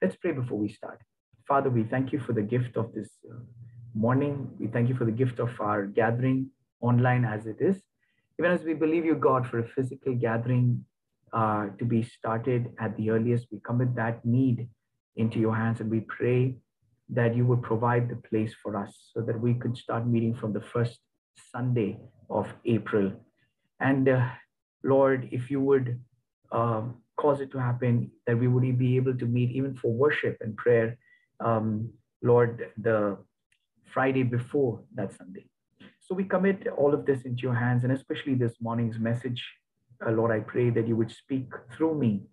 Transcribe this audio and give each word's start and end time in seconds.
Let's 0.00 0.16
pray 0.16 0.32
before 0.32 0.58
we 0.58 0.68
start. 0.68 1.00
Father, 1.46 1.68
we 1.68 1.84
thank 1.84 2.10
you 2.10 2.20
for 2.20 2.32
the 2.32 2.40
gift 2.40 2.78
of 2.78 2.94
this 2.94 3.10
uh, 3.30 3.36
morning. 3.94 4.48
We 4.58 4.68
thank 4.68 4.88
you 4.88 4.94
for 4.94 5.04
the 5.04 5.12
gift 5.12 5.40
of 5.40 5.50
our 5.60 5.84
gathering 5.84 6.50
online 6.80 7.26
as 7.26 7.46
it 7.46 7.56
is. 7.60 7.82
Even 8.38 8.50
as 8.50 8.62
we 8.62 8.72
believe 8.72 9.04
you, 9.04 9.14
God, 9.14 9.46
for 9.46 9.58
a 9.58 9.68
physical 9.68 10.14
gathering 10.14 10.84
uh, 11.34 11.66
to 11.78 11.84
be 11.84 12.02
started 12.02 12.70
at 12.80 12.96
the 12.96 13.10
earliest, 13.10 13.48
we 13.52 13.60
commit 13.60 13.94
that 13.96 14.24
need 14.24 14.68
into 15.16 15.38
your 15.38 15.54
hands 15.54 15.80
and 15.80 15.90
we 15.90 16.00
pray 16.00 16.56
that 17.10 17.36
you 17.36 17.44
would 17.44 17.62
provide 17.62 18.08
the 18.08 18.16
place 18.16 18.54
for 18.62 18.76
us 18.76 19.10
so 19.12 19.20
that 19.20 19.38
we 19.38 19.52
could 19.52 19.76
start 19.76 20.06
meeting 20.06 20.34
from 20.34 20.54
the 20.54 20.62
first 20.62 21.00
Sunday 21.52 21.98
of 22.30 22.48
April. 22.64 23.12
And 23.80 24.08
uh, 24.08 24.28
Lord, 24.84 25.28
if 25.32 25.50
you 25.50 25.60
would 25.60 25.98
uh, 26.52 26.82
cause 27.16 27.40
it 27.40 27.50
to 27.52 27.58
happen, 27.58 28.10
that 28.26 28.38
we 28.38 28.46
would 28.46 28.78
be 28.78 28.96
able 28.96 29.16
to 29.16 29.26
meet 29.26 29.50
even 29.50 29.74
for 29.74 29.92
worship 29.92 30.36
and 30.40 30.56
prayer, 30.56 30.98
um, 31.40 31.90
Lord, 32.22 32.70
the 32.76 33.16
Friday 33.92 34.22
before 34.22 34.80
that 34.94 35.12
Sunday. 35.14 35.46
So 36.00 36.14
we 36.14 36.24
commit 36.24 36.68
all 36.76 36.92
of 36.92 37.06
this 37.06 37.22
into 37.22 37.42
your 37.42 37.54
hands, 37.54 37.82
and 37.84 37.92
especially 37.92 38.34
this 38.34 38.54
morning's 38.60 38.98
message. 38.98 39.42
Uh, 40.04 40.10
Lord, 40.10 40.30
I 40.30 40.40
pray 40.40 40.68
that 40.70 40.86
you 40.86 40.96
would 40.96 41.10
speak 41.10 41.48
through 41.72 41.94
me 41.98 42.24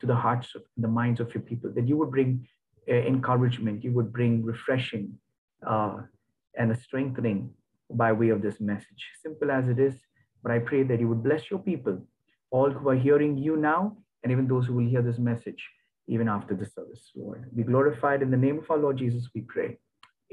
to 0.00 0.06
the 0.06 0.14
hearts 0.14 0.54
of 0.54 0.62
the 0.76 0.88
minds 0.88 1.20
of 1.20 1.32
your 1.34 1.42
people, 1.42 1.70
that 1.74 1.88
you 1.88 1.96
would 1.96 2.10
bring 2.10 2.46
uh, 2.88 2.94
encouragement, 2.94 3.82
you 3.82 3.92
would 3.92 4.12
bring 4.12 4.44
refreshing 4.44 5.18
uh, 5.66 5.96
and 6.56 6.70
a 6.70 6.76
strengthening 6.76 7.50
by 7.90 8.12
way 8.12 8.28
of 8.28 8.42
this 8.42 8.60
message. 8.60 9.02
Simple 9.22 9.50
as 9.50 9.68
it 9.68 9.78
is, 9.78 9.94
but 10.42 10.52
I 10.52 10.58
pray 10.58 10.82
that 10.84 11.00
you 11.00 11.08
would 11.08 11.22
bless 11.22 11.50
your 11.50 11.60
people, 11.60 11.98
all 12.50 12.70
who 12.70 12.88
are 12.88 12.96
hearing 12.96 13.36
you 13.36 13.56
now, 13.56 13.96
and 14.22 14.32
even 14.32 14.46
those 14.48 14.66
who 14.66 14.74
will 14.74 14.88
hear 14.88 15.02
this 15.02 15.18
message 15.18 15.62
even 16.06 16.28
after 16.28 16.54
the 16.54 16.64
service, 16.64 17.10
Lord. 17.14 17.44
Be 17.54 17.62
glorified 17.62 18.22
in 18.22 18.30
the 18.30 18.36
name 18.36 18.58
of 18.58 18.70
our 18.70 18.78
Lord 18.78 18.96
Jesus, 18.96 19.28
we 19.34 19.42
pray. 19.42 19.78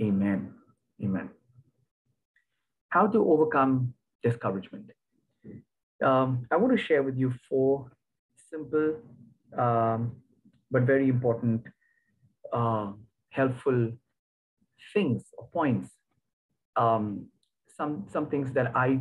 Amen. 0.01 0.53
Amen. 1.03 1.29
How 2.89 3.07
to 3.07 3.19
overcome 3.29 3.93
discouragement. 4.23 4.91
Um, 6.01 6.45
I 6.51 6.55
want 6.55 6.77
to 6.77 6.83
share 6.83 7.03
with 7.03 7.17
you 7.17 7.33
four 7.49 7.91
simple 8.49 8.95
um, 9.57 10.15
but 10.71 10.83
very 10.83 11.09
important, 11.09 11.63
uh, 12.51 12.91
helpful 13.29 13.91
things 14.93 15.23
or 15.37 15.47
points. 15.53 15.89
Um, 16.75 17.27
some 17.75 18.05
some 18.11 18.27
things 18.27 18.51
that 18.53 18.75
I 18.75 18.99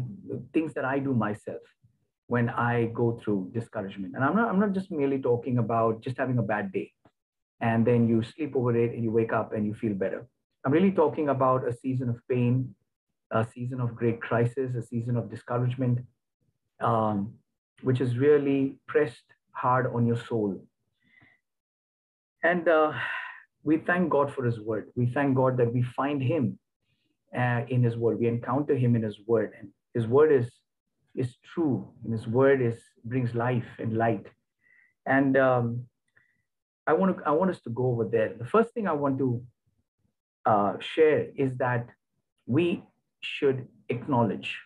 things 0.52 0.74
that 0.74 0.84
I 0.84 0.98
do 0.98 1.14
myself 1.14 1.62
when 2.26 2.48
I 2.48 2.86
go 2.94 3.20
through 3.22 3.50
discouragement. 3.52 4.14
And 4.14 4.24
I'm 4.24 4.36
not 4.36 4.48
I'm 4.48 4.60
not 4.60 4.72
just 4.72 4.90
merely 4.90 5.20
talking 5.20 5.58
about 5.58 6.00
just 6.02 6.18
having 6.18 6.38
a 6.38 6.42
bad 6.42 6.72
day, 6.72 6.92
and 7.60 7.86
then 7.86 8.08
you 8.08 8.22
sleep 8.22 8.56
over 8.56 8.76
it 8.76 8.92
and 8.92 9.02
you 9.02 9.10
wake 9.10 9.32
up 9.32 9.52
and 9.52 9.66
you 9.66 9.74
feel 9.74 9.94
better. 9.94 10.26
I'm 10.64 10.72
really 10.72 10.92
talking 10.92 11.28
about 11.28 11.68
a 11.68 11.72
season 11.72 12.08
of 12.08 12.16
pain, 12.28 12.74
a 13.30 13.46
season 13.54 13.80
of 13.80 13.94
great 13.94 14.20
crisis, 14.20 14.74
a 14.74 14.82
season 14.82 15.16
of 15.16 15.30
discouragement, 15.30 15.98
um, 16.80 17.34
which 17.82 18.00
is 18.00 18.16
really 18.16 18.78
pressed 18.86 19.28
hard 19.52 19.86
on 19.94 20.06
your 20.06 20.16
soul. 20.16 20.58
And 22.42 22.68
uh, 22.68 22.92
we 23.62 23.78
thank 23.78 24.10
God 24.10 24.32
for 24.32 24.44
His 24.44 24.58
word. 24.58 24.90
We 24.96 25.06
thank 25.06 25.36
God 25.36 25.56
that 25.58 25.72
we 25.72 25.82
find 25.82 26.22
Him 26.22 26.58
uh, 27.36 27.62
in 27.68 27.82
His 27.82 27.96
word. 27.96 28.18
We 28.18 28.28
encounter 28.28 28.74
Him 28.76 28.96
in 28.96 29.02
His 29.02 29.18
word, 29.26 29.52
and 29.58 29.68
His 29.94 30.06
word 30.06 30.32
is 30.32 30.50
is 31.14 31.36
true, 31.54 31.88
and 32.04 32.12
His 32.12 32.26
word 32.26 32.60
is 32.60 32.78
brings 33.04 33.34
life 33.34 33.66
and 33.78 33.96
light. 33.96 34.26
And 35.06 35.36
um, 35.36 35.86
I 36.86 36.92
want 36.92 37.16
to 37.16 37.24
I 37.24 37.30
want 37.32 37.50
us 37.50 37.60
to 37.62 37.70
go 37.70 37.86
over 37.86 38.04
there. 38.04 38.34
The 38.38 38.46
first 38.46 38.72
thing 38.74 38.86
I 38.88 38.92
want 38.92 39.18
to 39.18 39.42
uh, 40.46 40.74
share 40.80 41.28
is 41.36 41.56
that 41.56 41.88
we 42.46 42.82
should 43.20 43.66
acknowledge 43.88 44.56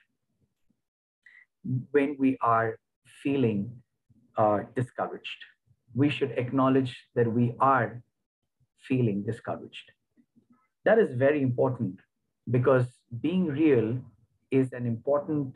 when 1.91 2.17
we 2.19 2.37
are 2.41 2.79
feeling 3.23 3.71
uh, 4.37 4.61
discouraged. 4.75 5.41
We 5.95 6.11
should 6.11 6.33
acknowledge 6.33 6.97
that 7.15 7.33
we 7.33 7.55
are 7.61 8.03
feeling 8.81 9.25
discouraged. 9.25 9.93
That 10.85 10.99
is 10.99 11.15
very 11.15 11.43
important 11.43 12.01
because 12.51 12.87
being 13.21 13.47
real 13.47 13.99
is 14.51 14.73
an 14.73 14.87
important 14.87 15.55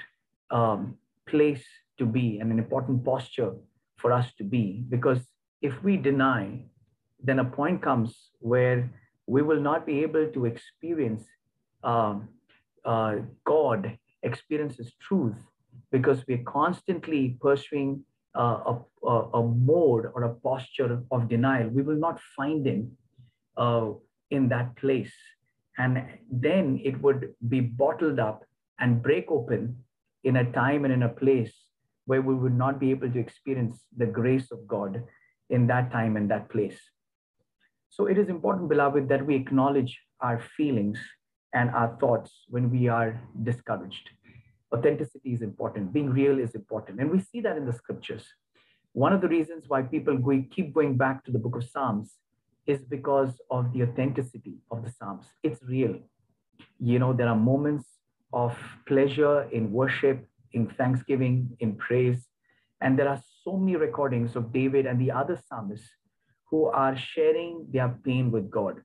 um, 0.51 0.97
place 1.27 1.65
to 1.99 2.07
be 2.07 2.39
and 2.39 2.51
an 2.51 2.59
important 2.59 3.05
posture 3.05 3.55
for 3.97 4.13
us 4.13 4.33
to 4.39 4.45
be. 4.45 4.85
Because 4.89 5.21
if 5.61 5.83
we 5.83 5.97
deny, 5.97 6.61
then 7.23 7.39
a 7.39 7.45
point 7.45 7.83
comes 7.83 8.31
where 8.41 8.91
we 9.27 9.43
will 9.43 9.61
not 9.61 9.87
be 9.87 10.03
able 10.03 10.27
to 10.29 10.45
experience 10.47 11.25
um, 11.85 12.29
uh, 12.85 13.17
God, 13.45 13.97
experiences 14.23 14.93
truth, 15.01 15.37
because 15.91 16.25
we're 16.27 16.45
constantly 16.45 17.37
pursuing 17.41 18.05
uh, 18.35 18.59
a, 18.67 19.07
a, 19.07 19.17
a, 19.35 19.43
mode 19.43 20.07
or 20.15 20.25
a 20.25 20.35
posture 20.35 21.03
of 21.11 21.29
denial. 21.29 21.69
We 21.69 21.83
will 21.83 21.99
not 21.99 22.19
find 22.37 22.67
Him 22.67 22.97
uh, 23.57 23.91
in 24.31 24.49
that 24.49 24.75
place. 24.77 25.13
And 25.79 26.05
then 26.31 26.81
it 26.85 27.01
would 27.01 27.35
be 27.49 27.61
bottled 27.61 28.19
up 28.19 28.45
and 28.79 29.03
break 29.03 29.31
open 29.31 29.77
in 30.25 30.37
a 30.37 30.53
time 30.53 30.85
and 30.85 30.93
in 30.93 31.03
a 31.03 31.09
place 31.09 31.53
where 32.07 32.21
we 32.21 32.35
would 32.35 32.57
not 32.57 32.81
be 32.81 32.91
able 32.91 33.11
to 33.11 33.19
experience 33.19 33.81
the 33.97 34.07
grace 34.07 34.51
of 34.51 34.67
God 34.67 35.03
in 35.51 35.67
that 35.69 35.91
time 35.93 36.17
and 36.17 36.31
that 36.31 36.51
place. 36.51 36.79
So 37.91 38.07
it 38.07 38.19
is 38.19 38.29
important, 38.29 38.69
beloved, 38.69 39.09
that 39.09 39.25
we 39.25 39.35
acknowledge 39.35 39.99
our 40.21 40.43
feelings 40.57 40.99
and 41.55 41.71
our 41.71 41.97
thoughts 42.01 42.45
when 42.49 42.71
we 42.71 42.89
are 42.89 43.21
discouraged. 43.43 44.11
Authenticity 44.75 45.35
is 45.35 45.43
important, 45.43 45.93
being 45.93 46.09
real 46.11 46.39
is 46.39 46.55
important. 46.55 47.01
And 47.01 47.11
we 47.11 47.21
see 47.21 47.41
that 47.43 47.59
in 47.59 47.67
the 47.67 47.73
scriptures. 47.73 48.27
One 48.95 49.13
of 49.13 49.21
the 49.21 49.29
reasons 49.29 49.65
why 49.69 49.83
people 49.83 50.19
keep 50.51 50.75
going 50.75 50.97
back 50.97 51.25
to 51.25 51.33
the 51.33 51.39
book 51.39 51.57
of 51.57 51.65
Psalms 51.69 52.15
is 52.67 52.81
because 52.85 53.33
of 53.51 53.73
the 53.73 53.83
authenticity 53.83 54.59
of 54.71 54.85
the 54.85 54.91
Psalms. 54.91 55.27
It's 55.43 55.63
real. 55.65 55.99
You 56.79 56.99
know, 56.99 57.13
there 57.13 57.29
are 57.29 57.37
moments 57.37 57.87
of 58.33 58.57
pleasure 58.87 59.43
in 59.51 59.73
worship, 59.73 60.27
in 60.53 60.69
thanksgiving, 60.69 61.57
in 61.61 61.77
praise. 61.77 62.27
And 62.81 62.99
there 62.99 63.09
are 63.09 63.23
so 63.45 63.57
many 63.57 63.77
recordings 63.77 64.37
of 64.37 64.53
David 64.53 64.87
and 64.87 65.01
the 65.01 65.11
other 65.11 65.41
psalmists 65.49 65.89
who 66.51 66.67
are 66.67 66.97
sharing 66.97 67.67
their 67.71 67.89
pain 68.05 68.31
with 68.31 68.51
God. 68.51 68.83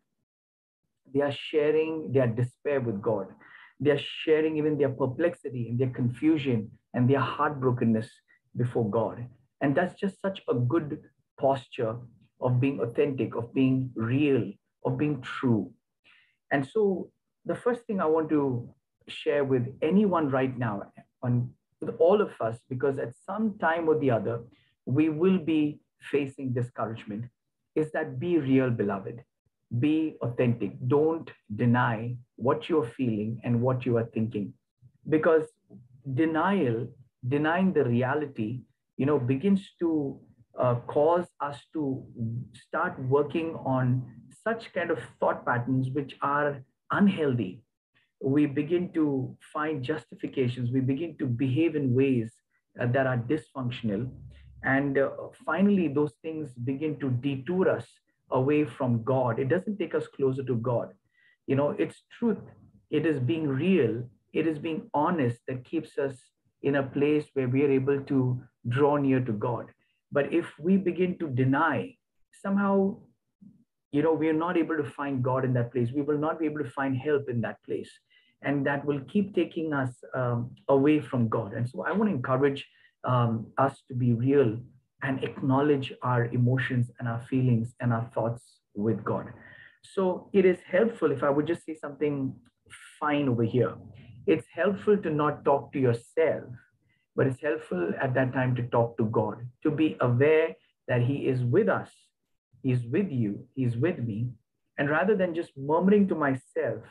They 1.14 1.22
are 1.22 1.32
sharing 1.32 2.12
their 2.12 2.28
despair 2.28 2.82
with 2.82 3.02
God. 3.02 3.28
They 3.80 3.92
are 3.92 4.00
sharing 4.24 4.58
even 4.58 4.78
their 4.78 4.90
perplexity 4.90 5.70
and 5.70 5.80
their 5.80 5.90
confusion 5.90 6.72
and 6.94 7.10
their 7.10 7.20
heartbrokenness 7.20 8.08
before 8.56 8.90
God. 8.90 9.28
And 9.62 9.76
that's 9.76 10.00
just 10.00 10.20
such 10.22 10.42
a 10.50 10.54
good 10.54 11.00
posture 11.40 11.98
of 12.40 12.60
being 12.60 12.80
authentic, 12.80 13.36
of 13.36 13.54
being 13.54 13.92
real, 13.96 14.52
of 14.86 14.98
being 14.98 15.22
true. 15.22 15.72
And 16.52 16.66
so 16.66 17.10
the 17.46 17.56
first 17.56 17.82
thing 17.86 18.00
I 18.00 18.06
want 18.06 18.30
to 18.30 18.70
share 19.08 19.44
with 19.44 19.68
anyone 19.82 20.30
right 20.30 20.58
now, 20.58 20.84
on 21.24 21.50
with 21.82 21.96
all 22.00 22.22
of 22.22 22.32
us, 22.42 22.58
because 22.70 22.98
at 23.00 23.14
some 23.26 23.58
time 23.60 23.88
or 23.88 23.98
the 24.00 24.12
other, 24.12 24.42
we 24.86 25.10
will 25.10 25.38
be 25.38 25.80
facing 26.00 26.54
discouragement, 26.54 27.26
is 27.76 27.92
that 27.92 28.20
be 28.20 28.38
real, 28.38 28.70
beloved. 28.70 29.24
Be 29.80 30.16
authentic. 30.22 30.72
Don't 30.88 31.30
deny 31.56 32.16
what 32.36 32.70
you're 32.70 32.90
feeling 32.98 33.40
and 33.44 33.62
what 33.62 33.86
you 33.86 33.98
are 33.98 34.10
thinking. 34.14 34.54
Because 35.10 35.44
denial, 36.14 36.88
denying 37.28 37.74
the 37.74 37.84
reality, 37.84 38.62
you 38.96 39.06
know, 39.06 39.20
begins 39.20 39.74
to 39.80 40.20
uh, 40.60 40.76
cause 40.88 41.26
us 41.42 41.60
to 41.74 42.04
start 42.54 43.00
working 43.04 43.56
on 43.66 44.04
such 44.44 44.74
kind 44.74 44.92
of 44.92 45.00
thought 45.20 45.46
patterns 45.46 45.90
which 45.92 46.16
are 46.22 46.64
unhealthy 46.92 47.62
we 48.22 48.46
begin 48.46 48.92
to 48.94 49.36
find 49.54 49.84
justifications, 49.84 50.72
we 50.72 50.80
begin 50.80 51.16
to 51.20 51.26
behave 51.26 51.76
in 51.76 51.94
ways 51.94 52.32
uh, 52.80 52.88
that 52.88 53.06
are 53.06 53.18
dysfunctional. 53.18 54.10
And 54.64 54.98
uh, 54.98 55.10
finally, 55.46 55.88
those 55.88 56.14
things 56.22 56.52
begin 56.64 57.00
to 57.00 57.10
detour 57.10 57.70
us 57.70 57.86
away 58.32 58.66
from 58.66 59.04
God. 59.04 59.40
It 59.40 59.50
doesn't 59.50 59.78
take 59.78 59.94
us 59.94 60.08
closer 60.08 60.44
to 60.44 60.56
God. 60.56 60.94
You 61.46 61.56
know, 61.56 61.76
it's 61.78 62.02
truth, 62.18 62.40
it 62.90 63.06
is 63.06 63.20
being 63.20 63.48
real, 63.48 64.04
it 64.34 64.48
is 64.48 64.58
being 64.60 64.90
honest 64.94 65.38
that 65.48 65.64
keeps 65.64 65.98
us 65.98 66.16
in 66.64 66.76
a 66.76 66.84
place 66.84 67.26
where 67.34 67.48
we 67.48 67.64
are 67.64 67.72
able 67.72 68.02
to 68.02 68.42
draw 68.68 68.98
near 68.98 69.20
to 69.22 69.32
God. 69.32 69.68
But 70.12 70.34
if 70.34 70.46
we 70.60 70.78
begin 70.78 71.18
to 71.20 71.28
deny, 71.28 71.96
somehow 72.42 72.98
you 73.92 74.02
know 74.04 74.14
we 74.14 74.28
are 74.30 74.34
not 74.46 74.58
able 74.58 74.76
to 74.76 74.84
find 74.84 75.24
god 75.24 75.46
in 75.46 75.54
that 75.54 75.72
place 75.72 75.92
we 75.96 76.02
will 76.02 76.18
not 76.18 76.38
be 76.38 76.46
able 76.46 76.62
to 76.62 76.70
find 76.70 76.96
help 76.98 77.30
in 77.30 77.40
that 77.40 77.58
place 77.64 77.90
and 78.42 78.66
that 78.66 78.86
will 78.86 79.02
keep 79.12 79.36
taking 79.36 79.74
us 79.74 80.04
um, 80.14 80.52
away 80.70 81.00
from 81.00 81.28
God. 81.28 81.54
And 81.54 81.68
so 81.68 81.84
I 81.84 81.92
want 81.92 82.10
to 82.10 82.16
encourage 82.16 82.66
um, 83.04 83.48
us 83.58 83.82
to 83.88 83.96
be 83.96 84.14
real 84.14 84.58
and 85.04 85.24
acknowledge 85.24 85.94
our 86.02 86.26
emotions 86.26 86.92
and 87.00 87.08
our 87.08 87.22
feelings 87.30 87.76
and 87.80 87.94
our 87.94 88.10
thoughts 88.14 88.60
with 88.76 89.04
God. 89.04 89.28
So 89.82 90.30
it 90.34 90.46
is 90.46 90.58
helpful 90.70 91.12
if 91.12 91.24
I 91.24 91.30
would 91.30 91.48
just 91.48 91.66
say 91.66 91.76
something 91.76 92.34
fine 93.00 93.30
over 93.30 93.44
here. 93.44 93.74
It's 94.26 94.48
helpful 94.54 94.98
to 94.98 95.10
not 95.10 95.46
talk 95.46 95.72
to 95.74 95.80
yourself, 95.80 96.44
but 97.18 97.26
it's 97.26 97.42
helpful 97.42 97.92
at 98.00 98.14
that 98.14 98.32
time 98.32 98.56
to 98.56 98.64
talk 98.68 98.96
to 98.98 99.06
God, 99.06 99.38
to 99.64 99.72
be 99.72 99.98
aware 100.02 100.56
that 100.88 101.02
He 101.02 101.28
is 101.28 101.44
with 101.44 101.68
us, 101.68 101.90
He's 102.62 102.86
with 102.86 103.12
you, 103.12 103.46
He's 103.56 103.76
with 103.76 103.98
me. 103.98 104.30
And 104.78 104.90
rather 104.92 105.18
than 105.18 105.34
just 105.34 105.52
murmuring 105.58 106.08
to 106.10 106.16
myself, 106.16 106.84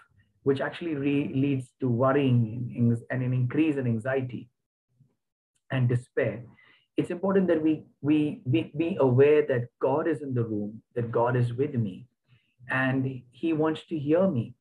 which 0.43 0.61
actually 0.61 0.97
re- 0.97 1.33
leads 1.33 1.73
to 1.81 1.89
worrying 1.89 2.99
and 3.11 3.23
an 3.23 3.33
increase 3.33 3.77
in 3.77 3.87
anxiety 3.87 4.51
and 5.71 5.89
despair, 5.89 6.43
it's 6.97 7.11
important 7.11 7.47
that 7.47 7.63
we, 7.63 7.85
we, 8.01 8.43
we 8.45 8.73
be 8.77 8.97
aware 8.99 9.47
that 9.47 9.69
God 9.81 10.09
is 10.09 10.23
in 10.23 10.35
the 10.35 10.43
room, 10.43 10.83
that 10.97 11.13
God 11.13 11.37
is 11.37 11.53
with 11.53 11.75
me, 11.75 12.09
and 12.69 13.23
He 13.31 13.53
wants 13.53 13.87
to 13.91 13.99
hear 13.99 14.29
me. 14.29 14.55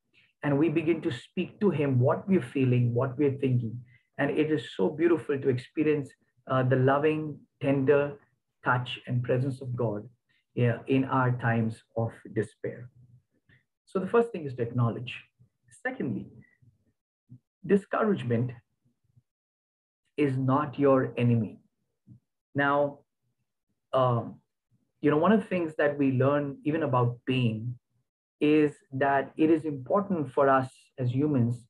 And 0.43 0.59
we 0.59 0.69
begin 0.69 1.01
to 1.01 1.11
speak 1.11 1.59
to 1.61 1.71
Him 1.71 1.99
what 1.99 2.27
we're 2.27 2.49
feeling, 2.53 2.93
what 2.93 3.17
we're 3.17 3.39
thinking. 3.39 3.79
And 4.17 4.31
it 4.31 4.51
is 4.51 4.75
so 4.75 4.89
beautiful 4.89 5.39
to 5.39 5.49
experience 5.49 6.09
uh, 6.49 6.63
the 6.63 6.77
loving, 6.77 7.39
tender 7.61 8.13
touch 8.63 8.99
and 9.07 9.23
presence 9.23 9.61
of 9.61 9.75
God 9.75 10.07
yeah, 10.55 10.77
in 10.87 11.05
our 11.05 11.31
times 11.31 11.81
of 11.97 12.11
despair. 12.33 12.89
So 13.85 13.99
the 13.99 14.07
first 14.07 14.31
thing 14.31 14.45
is 14.45 14.55
to 14.55 14.61
acknowledge. 14.61 15.13
Secondly, 15.85 16.27
discouragement 17.65 18.51
is 20.17 20.37
not 20.37 20.79
your 20.79 21.13
enemy. 21.17 21.59
Now, 22.55 22.99
um, 23.93 24.39
you 25.01 25.11
know, 25.11 25.17
one 25.17 25.31
of 25.31 25.41
the 25.41 25.45
things 25.45 25.73
that 25.77 25.97
we 25.97 26.13
learn 26.13 26.57
even 26.63 26.83
about 26.83 27.17
pain 27.27 27.75
is 28.41 28.73
that 28.93 29.31
it 29.37 29.49
is 29.49 29.65
important 29.65 30.31
for 30.31 30.49
us 30.49 30.69
as 30.97 31.11
humans 31.11 31.67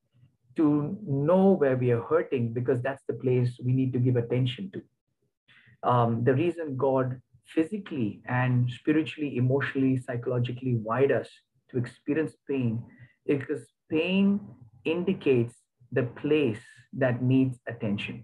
to 0.57 0.97
know 1.05 1.51
where 1.51 1.75
we 1.75 1.91
are 1.91 2.01
hurting 2.01 2.53
because 2.53 2.81
that's 2.81 3.03
the 3.07 3.13
place 3.13 3.59
we 3.63 3.73
need 3.73 3.93
to 3.93 3.99
give 3.99 4.15
attention 4.15 4.71
to. 4.73 5.89
Um, 5.89 6.23
the 6.23 6.33
reason 6.33 6.77
God 6.77 7.21
physically 7.45 8.21
and 8.27 8.69
spiritually, 8.71 9.37
emotionally, 9.37 9.97
psychologically 9.97 10.75
wired 10.75 11.11
us 11.11 11.29
to 11.69 11.77
experience 11.77 12.33
pain 12.49 12.83
is 13.25 13.39
because 13.39 13.65
pain 13.89 14.39
indicates 14.83 15.53
the 15.91 16.03
place 16.03 16.61
that 16.93 17.21
needs 17.21 17.59
attention. 17.67 18.23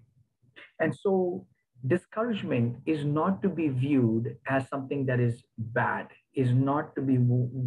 And 0.80 0.94
so 0.94 1.46
discouragement 1.86 2.76
is 2.86 3.04
not 3.04 3.42
to 3.42 3.48
be 3.48 3.68
viewed 3.68 4.36
as 4.48 4.68
something 4.68 5.06
that 5.06 5.20
is 5.20 5.42
bad, 5.58 6.08
is 6.34 6.52
not 6.52 6.94
to 6.96 7.02
be 7.02 7.18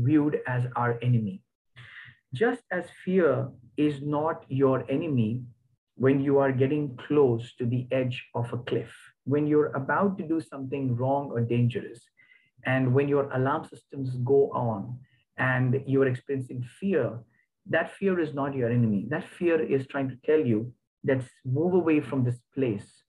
viewed 0.03 0.39
as 0.47 0.65
our 0.75 0.97
enemy. 1.01 1.41
Just 2.33 2.63
as 2.71 2.85
fear 3.03 3.49
is 3.77 4.01
not 4.01 4.45
your 4.47 4.89
enemy 4.89 5.43
when 5.95 6.21
you 6.21 6.37
are 6.39 6.51
getting 6.51 6.97
close 7.07 7.53
to 7.55 7.65
the 7.65 7.87
edge 7.91 8.23
of 8.35 8.51
a 8.51 8.57
cliff, 8.57 8.93
when 9.23 9.47
you're 9.47 9.73
about 9.75 10.17
to 10.17 10.27
do 10.27 10.41
something 10.41 10.95
wrong 10.95 11.29
or 11.31 11.41
dangerous, 11.41 12.01
and 12.65 12.93
when 12.93 13.07
your 13.07 13.29
alarm 13.31 13.63
systems 13.65 14.15
go 14.23 14.49
on 14.51 14.99
and 15.37 15.81
you're 15.87 16.07
experiencing 16.07 16.65
fear, 16.79 17.19
that 17.69 17.93
fear 17.95 18.19
is 18.19 18.33
not 18.33 18.55
your 18.55 18.69
enemy. 18.69 19.05
That 19.09 19.27
fear 19.39 19.61
is 19.61 19.87
trying 19.87 20.09
to 20.09 20.17
tell 20.25 20.39
you 20.39 20.71
that 21.03 21.21
move 21.45 21.73
away 21.73 22.01
from 22.01 22.23
this 22.23 22.39
place 22.53 23.03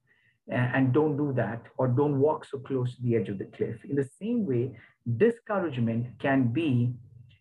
and 0.49 0.93
don't 0.93 1.17
do 1.17 1.33
that 1.35 1.63
or 1.77 1.89
don't 1.89 2.21
walk 2.21 2.45
so 2.45 2.59
close 2.59 2.95
to 2.95 3.03
the 3.03 3.17
edge 3.17 3.29
of 3.29 3.39
the 3.39 3.47
cliff. 3.47 3.77
In 3.85 3.97
the 3.97 4.09
same 4.21 4.47
way, 4.47 4.79
discouragement 5.17 6.07
can 6.21 6.53
be 6.53 6.93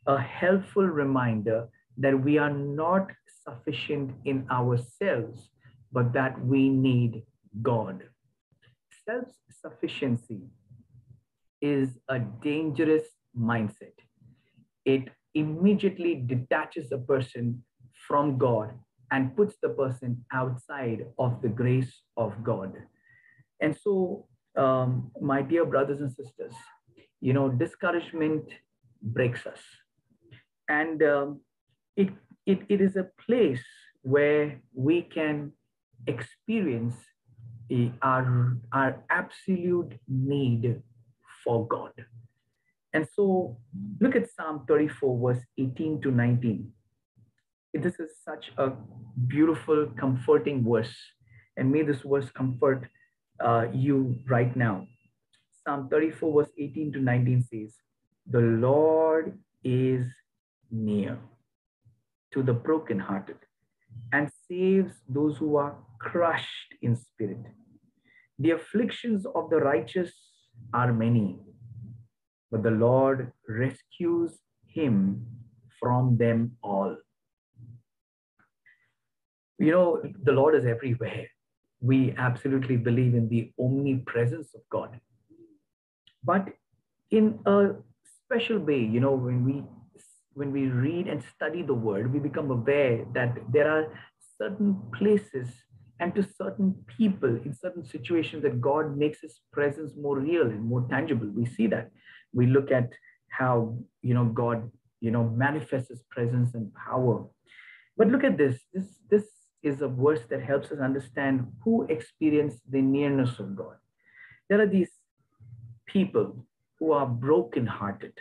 a 0.07 0.17
helpful 0.17 0.85
reminder 0.85 1.67
that 1.97 2.23
we 2.23 2.37
are 2.37 2.51
not 2.51 3.11
sufficient 3.43 4.11
in 4.25 4.45
ourselves, 4.51 5.49
but 5.91 6.13
that 6.13 6.43
we 6.45 6.69
need 6.69 7.23
God. 7.61 8.03
Self 9.07 9.27
sufficiency 9.49 10.41
is 11.61 11.97
a 12.09 12.19
dangerous 12.19 13.07
mindset. 13.37 13.93
It 14.83 15.09
immediately 15.33 16.15
detaches 16.15 16.91
a 16.91 16.97
person 16.97 17.63
from 18.07 18.37
God 18.37 18.71
and 19.11 19.35
puts 19.35 19.55
the 19.61 19.69
person 19.69 20.25
outside 20.33 21.05
of 21.19 21.41
the 21.41 21.49
grace 21.49 22.01
of 22.17 22.43
God. 22.43 22.73
And 23.61 23.75
so, 23.75 24.27
um, 24.57 25.11
my 25.21 25.41
dear 25.41 25.65
brothers 25.65 25.99
and 26.01 26.11
sisters, 26.11 26.53
you 27.21 27.33
know, 27.33 27.49
discouragement 27.49 28.43
breaks 29.01 29.45
us. 29.45 29.59
And 30.67 31.01
um, 31.03 31.41
it, 31.95 32.09
it, 32.45 32.59
it 32.69 32.81
is 32.81 32.95
a 32.95 33.07
place 33.25 33.63
where 34.01 34.59
we 34.73 35.01
can 35.01 35.51
experience 36.07 36.95
our, 38.01 38.57
our 38.71 39.03
absolute 39.09 39.93
need 40.07 40.81
for 41.43 41.67
God. 41.67 41.91
And 42.93 43.07
so 43.13 43.57
look 43.99 44.15
at 44.15 44.29
Psalm 44.31 44.65
34, 44.67 45.33
verse 45.33 45.43
18 45.57 46.01
to 46.01 46.11
19. 46.11 46.71
This 47.73 47.99
is 47.99 48.11
such 48.23 48.51
a 48.57 48.71
beautiful, 49.27 49.87
comforting 49.97 50.63
verse. 50.63 50.95
And 51.57 51.71
may 51.71 51.81
this 51.81 52.01
verse 52.05 52.29
comfort 52.31 52.87
uh, 53.43 53.65
you 53.73 54.15
right 54.27 54.55
now. 54.55 54.87
Psalm 55.65 55.89
34, 55.89 56.43
verse 56.43 56.51
18 56.57 56.93
to 56.93 56.99
19 56.99 57.41
says, 57.51 57.75
The 58.29 58.39
Lord 58.39 59.37
is 59.63 60.05
near 60.71 61.17
to 62.35 62.43
the 62.43 62.53
brokenhearted 62.53 63.37
and 64.11 64.29
saves 64.47 64.93
those 65.09 65.37
who 65.37 65.55
are 65.55 65.75
crushed 65.99 66.75
in 66.81 66.95
spirit. 66.95 67.43
The 68.39 68.51
afflictions 68.51 69.25
of 69.33 69.49
the 69.49 69.57
righteous 69.57 70.11
are 70.73 70.93
many, 70.93 71.39
but 72.51 72.61
the 72.61 72.71
Lord 72.71 73.31
rescues 73.47 74.37
him 74.67 75.25
from 75.79 76.17
them 76.17 76.57
all. 76.61 76.97
You 79.57 79.71
know, 79.71 80.03
the 80.23 80.33
Lord 80.33 80.55
is 80.55 80.65
everywhere 80.65 81.27
we 81.81 82.13
absolutely 82.17 82.77
believe 82.77 83.15
in 83.15 83.29
the 83.29 83.51
omnipresence 83.59 84.53
of 84.53 84.61
God. 84.69 84.99
But 86.23 86.49
in 87.11 87.39
a 87.45 87.69
special 88.23 88.59
way, 88.59 88.79
you 88.79 88.99
know, 88.99 89.13
when 89.13 89.45
we 89.45 89.63
when 90.35 90.51
we 90.51 90.67
read 90.67 91.07
and 91.07 91.23
study 91.35 91.63
the 91.63 91.73
word, 91.73 92.13
we 92.13 92.19
become 92.19 92.51
aware 92.51 93.05
that 93.13 93.37
there 93.51 93.71
are 93.71 93.87
certain 94.37 94.79
places 94.93 95.47
and 96.01 96.13
to 96.13 96.21
certain 96.21 96.75
people 96.97 97.29
in 97.45 97.53
certain 97.53 97.85
situations 97.85 98.43
that 98.43 98.59
God 98.59 98.97
makes 98.97 99.21
his 99.21 99.39
presence 99.53 99.93
more 99.95 100.19
real 100.19 100.43
and 100.43 100.61
more 100.61 100.85
tangible. 100.89 101.29
We 101.33 101.45
see 101.45 101.67
that. 101.67 101.89
We 102.33 102.47
look 102.47 102.69
at 102.69 102.91
how, 103.29 103.77
you 104.01 104.13
know, 104.13 104.25
God, 104.25 104.69
you 104.99 105.09
know, 105.09 105.23
manifests 105.23 105.89
his 105.89 106.03
presence 106.09 106.53
and 106.53 106.73
power. 106.73 107.25
But 107.95 108.09
look 108.09 108.25
at 108.25 108.37
this. 108.37 108.59
This 108.73 108.87
this 109.09 109.23
is 109.63 109.81
a 109.81 109.87
verse 109.87 110.21
that 110.29 110.43
helps 110.43 110.69
us 110.71 110.79
understand 110.79 111.47
who 111.63 111.87
experienced 111.89 112.59
the 112.69 112.81
nearness 112.81 113.39
of 113.39 113.55
God. 113.55 113.77
There 114.49 114.61
are 114.61 114.67
these 114.67 114.91
people 115.85 116.45
who 116.77 116.91
are 116.91 117.07
brokenhearted 117.07 118.19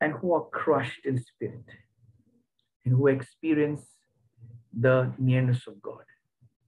and 0.00 0.12
who 0.14 0.34
are 0.34 0.46
crushed 0.50 1.04
in 1.04 1.18
spirit 1.18 1.64
and 2.84 2.94
who 2.94 3.06
experience 3.08 3.82
the 4.72 5.12
nearness 5.18 5.66
of 5.66 5.80
God. 5.82 6.04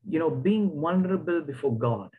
You 0.08 0.18
know, 0.18 0.30
being 0.30 0.80
vulnerable 0.80 1.40
before 1.42 1.76
God, 1.76 2.10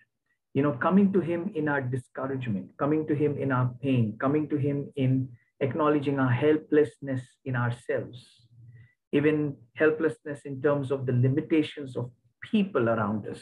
you 0.54 0.64
know, 0.64 0.72
coming 0.72 1.12
to 1.14 1.20
Him 1.20 1.52
in 1.56 1.68
our 1.68 1.82
discouragement, 1.82 2.72
coming 2.78 3.06
to 3.08 3.16
Him 3.16 3.38
in 3.38 3.52
our 3.52 3.72
pain, 3.82 4.18
coming 4.20 4.48
to 4.50 4.58
Him 4.58 4.92
in 4.96 5.30
acknowledging 5.60 6.20
our 6.20 6.32
helplessness 6.32 7.22
in 7.46 7.56
ourselves 7.56 8.44
even 9.14 9.56
helplessness 9.76 10.42
in 10.44 10.62
terms 10.62 10.92
of 10.92 11.06
the 11.06 11.14
limitations 11.14 11.96
of 11.96 12.10
people 12.42 12.90
around 12.90 13.28
us, 13.28 13.40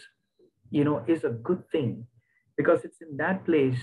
you 0.69 0.83
know, 0.83 1.03
is 1.07 1.23
a 1.23 1.29
good 1.29 1.63
thing 1.71 2.05
because 2.57 2.83
it's 2.83 3.01
in 3.01 3.17
that 3.17 3.43
place 3.45 3.79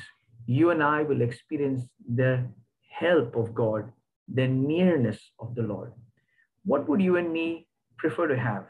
you 0.47 0.71
and 0.71 0.83
I 0.83 1.03
will 1.03 1.23
experience 1.23 1.83
the 2.15 2.47
help 2.99 3.37
of 3.37 3.55
God, 3.55 3.93
the 4.33 4.47
nearness 4.49 5.21
of 5.41 5.55
the 5.55 5.63
Lord. 5.63 5.93
What 6.65 6.89
would 6.89 7.01
you 7.01 7.17
and 7.17 7.33
me 7.33 7.69
prefer 7.99 8.27
to 8.29 8.37
have? 8.39 8.67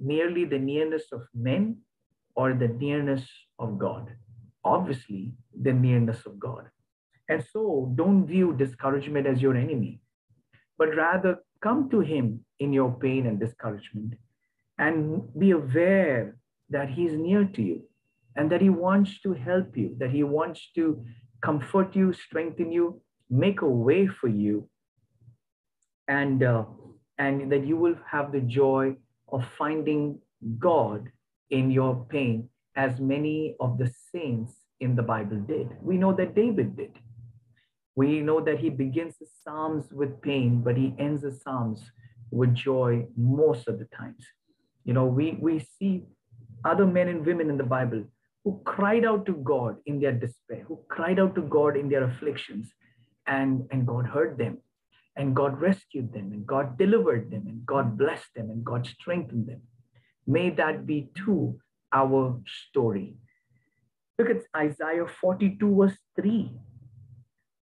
Merely 0.00 0.44
the 0.44 0.58
nearness 0.58 1.04
of 1.12 1.22
men 1.34 1.78
or 2.34 2.52
the 2.54 2.68
nearness 2.68 3.28
of 3.58 3.78
God? 3.78 4.10
Obviously, 4.64 5.34
the 5.62 5.72
nearness 5.72 6.26
of 6.26 6.38
God. 6.38 6.64
And 7.28 7.44
so 7.52 7.92
don't 7.94 8.26
view 8.26 8.54
discouragement 8.56 9.26
as 9.26 9.40
your 9.42 9.56
enemy, 9.56 10.00
but 10.78 10.96
rather 10.96 11.38
come 11.62 11.88
to 11.90 12.00
him 12.00 12.44
in 12.58 12.72
your 12.72 12.92
pain 12.92 13.26
and 13.26 13.38
discouragement 13.38 14.14
and 14.78 15.22
be 15.38 15.50
aware 15.52 16.36
that 16.70 16.88
he's 16.90 17.12
near 17.12 17.44
to 17.44 17.62
you. 17.62 17.82
and 18.36 18.50
that 18.50 18.60
He 18.60 18.70
wants 18.70 19.20
to 19.22 19.32
help 19.34 19.76
you, 19.76 19.96
that 19.98 20.10
He 20.10 20.22
wants 20.22 20.70
to 20.74 21.04
comfort 21.42 21.96
you, 21.96 22.12
strengthen 22.12 22.70
you, 22.72 23.00
make 23.30 23.62
a 23.62 23.68
way 23.68 24.06
for 24.06 24.28
you, 24.28 24.68
and, 26.08 26.42
uh, 26.42 26.64
and 27.18 27.50
that 27.52 27.64
you 27.64 27.76
will 27.76 27.96
have 28.10 28.32
the 28.32 28.40
joy 28.40 28.96
of 29.32 29.44
finding 29.56 30.18
God 30.58 31.08
in 31.50 31.70
your 31.70 32.06
pain, 32.08 32.48
as 32.76 32.98
many 33.00 33.56
of 33.60 33.78
the 33.78 33.92
saints 34.12 34.52
in 34.80 34.96
the 34.96 35.02
Bible 35.02 35.36
did. 35.36 35.68
We 35.82 35.96
know 35.96 36.12
that 36.14 36.34
David 36.34 36.76
did. 36.76 36.98
We 37.96 38.20
know 38.20 38.40
that 38.40 38.58
he 38.58 38.70
begins 38.70 39.18
the 39.18 39.26
Psalms 39.44 39.92
with 39.92 40.20
pain, 40.22 40.62
but 40.62 40.76
he 40.76 40.94
ends 40.98 41.22
the 41.22 41.32
Psalms 41.32 41.90
with 42.30 42.54
joy 42.54 43.06
most 43.16 43.68
of 43.68 43.78
the 43.78 43.86
times. 43.86 44.24
You 44.84 44.94
know, 44.94 45.04
we, 45.04 45.36
we 45.40 45.66
see 45.78 46.04
other 46.64 46.86
men 46.86 47.08
and 47.08 47.26
women 47.26 47.50
in 47.50 47.58
the 47.58 47.64
Bible 47.64 48.04
who 48.44 48.60
cried 48.64 49.04
out 49.04 49.26
to 49.26 49.34
God 49.34 49.76
in 49.86 50.00
their 50.00 50.12
despair, 50.12 50.64
who 50.66 50.80
cried 50.88 51.18
out 51.18 51.34
to 51.34 51.42
God 51.42 51.76
in 51.76 51.88
their 51.88 52.04
afflictions, 52.04 52.72
and, 53.26 53.66
and 53.70 53.86
God 53.86 54.06
heard 54.06 54.38
them, 54.38 54.58
and 55.16 55.34
God 55.34 55.60
rescued 55.60 56.12
them, 56.12 56.32
and 56.32 56.46
God 56.46 56.78
delivered 56.78 57.30
them, 57.30 57.46
and 57.46 57.64
God 57.66 57.98
blessed 57.98 58.34
them, 58.34 58.50
and 58.50 58.64
God 58.64 58.86
strengthened 58.86 59.46
them. 59.46 59.62
May 60.26 60.50
that 60.50 60.86
be 60.86 61.10
too 61.16 61.58
our 61.92 62.40
story. 62.68 63.16
Look 64.18 64.30
at 64.30 64.42
Isaiah 64.56 65.06
42, 65.20 65.76
verse 65.76 65.98
3. 66.20 66.50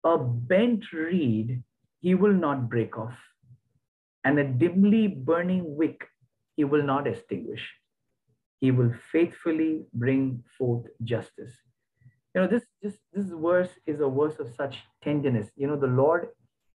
A 0.04 0.18
bent 0.18 0.92
reed 0.92 1.62
he 2.00 2.14
will 2.14 2.32
not 2.32 2.68
break 2.68 2.96
off, 2.96 3.18
and 4.24 4.38
a 4.38 4.44
dimly 4.44 5.06
burning 5.06 5.76
wick 5.76 6.08
he 6.56 6.64
will 6.64 6.82
not 6.82 7.06
extinguish. 7.06 7.68
He 8.60 8.70
will 8.70 8.92
faithfully 9.12 9.84
bring 9.92 10.44
forth 10.58 10.86
justice. 11.04 11.54
You 12.34 12.42
know, 12.42 12.46
this, 12.46 12.62
this, 12.80 12.94
this 13.12 13.26
verse 13.30 13.70
is 13.86 14.00
a 14.00 14.08
verse 14.08 14.38
of 14.38 14.48
such 14.56 14.76
tenderness. 15.02 15.48
You 15.56 15.66
know, 15.66 15.76
the 15.76 15.88
Lord 15.88 16.28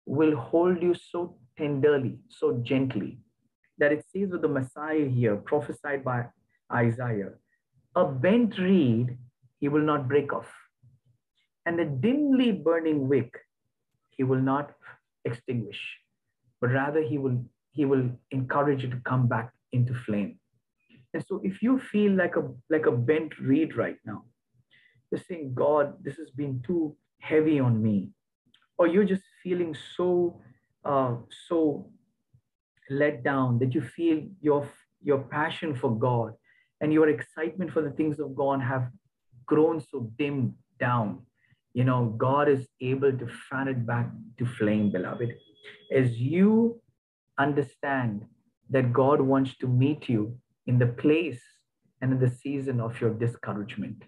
will 0.05 0.35
hold 0.35 0.81
you 0.81 0.93
so 0.93 1.35
tenderly, 1.57 2.19
so 2.29 2.59
gently, 2.63 3.19
that 3.77 3.91
it 3.91 4.05
says 4.13 4.31
with 4.31 4.41
the 4.41 4.47
Messiah 4.47 5.07
here, 5.07 5.35
prophesied 5.35 6.03
by 6.03 6.25
Isaiah, 6.71 7.33
a 7.95 8.05
bent 8.05 8.57
reed 8.57 9.17
he 9.59 9.67
will 9.67 9.81
not 9.81 10.07
break 10.07 10.33
off, 10.33 10.47
and 11.65 11.79
a 11.79 11.85
dimly 11.85 12.51
burning 12.51 13.09
wick 13.09 13.37
he 14.09 14.23
will 14.23 14.41
not 14.41 14.71
extinguish, 15.25 15.79
but 16.61 16.71
rather 16.71 17.01
he 17.01 17.17
will 17.17 17.43
he 17.73 17.85
will 17.85 18.09
encourage 18.31 18.83
you 18.83 18.89
to 18.89 19.01
come 19.05 19.27
back 19.27 19.51
into 19.71 19.93
flame. 19.93 20.39
And 21.13 21.23
so 21.27 21.41
if 21.43 21.61
you 21.61 21.79
feel 21.79 22.13
like 22.13 22.35
a 22.37 22.49
like 22.69 22.85
a 22.85 22.91
bent 22.91 23.37
reed 23.39 23.75
right 23.75 23.97
now, 24.05 24.23
you're 25.11 25.21
saying, 25.27 25.53
God, 25.53 26.03
this 26.03 26.15
has 26.17 26.29
been 26.31 26.63
too 26.65 26.95
heavy 27.19 27.59
on 27.59 27.81
me, 27.81 28.11
or 28.77 28.87
you're 28.87 29.03
just 29.03 29.23
feeling 29.43 29.75
so 29.95 30.41
uh, 30.85 31.15
so 31.47 31.89
let 32.89 33.23
down 33.23 33.59
that 33.59 33.73
you 33.73 33.81
feel 33.81 34.23
your 34.41 34.67
your 35.03 35.19
passion 35.19 35.75
for 35.75 35.97
God 35.97 36.33
and 36.79 36.91
your 36.91 37.09
excitement 37.09 37.71
for 37.71 37.81
the 37.81 37.91
things 37.91 38.19
of 38.19 38.35
God 38.35 38.61
have 38.61 38.87
grown 39.45 39.79
so 39.79 40.11
dimmed 40.17 40.53
down. 40.79 41.21
You 41.73 41.83
know, 41.83 42.13
God 42.17 42.49
is 42.49 42.67
able 42.81 43.11
to 43.11 43.27
fan 43.49 43.67
it 43.67 43.85
back 43.85 44.09
to 44.39 44.45
flame, 44.45 44.91
beloved. 44.91 45.31
As 45.93 46.17
you 46.17 46.81
understand 47.37 48.25
that 48.69 48.93
God 48.93 49.21
wants 49.21 49.55
to 49.57 49.67
meet 49.67 50.09
you 50.09 50.37
in 50.67 50.79
the 50.79 50.87
place 50.87 51.41
and 52.01 52.13
in 52.13 52.19
the 52.19 52.29
season 52.29 52.79
of 52.79 52.99
your 52.99 53.13
discouragement. 53.13 54.03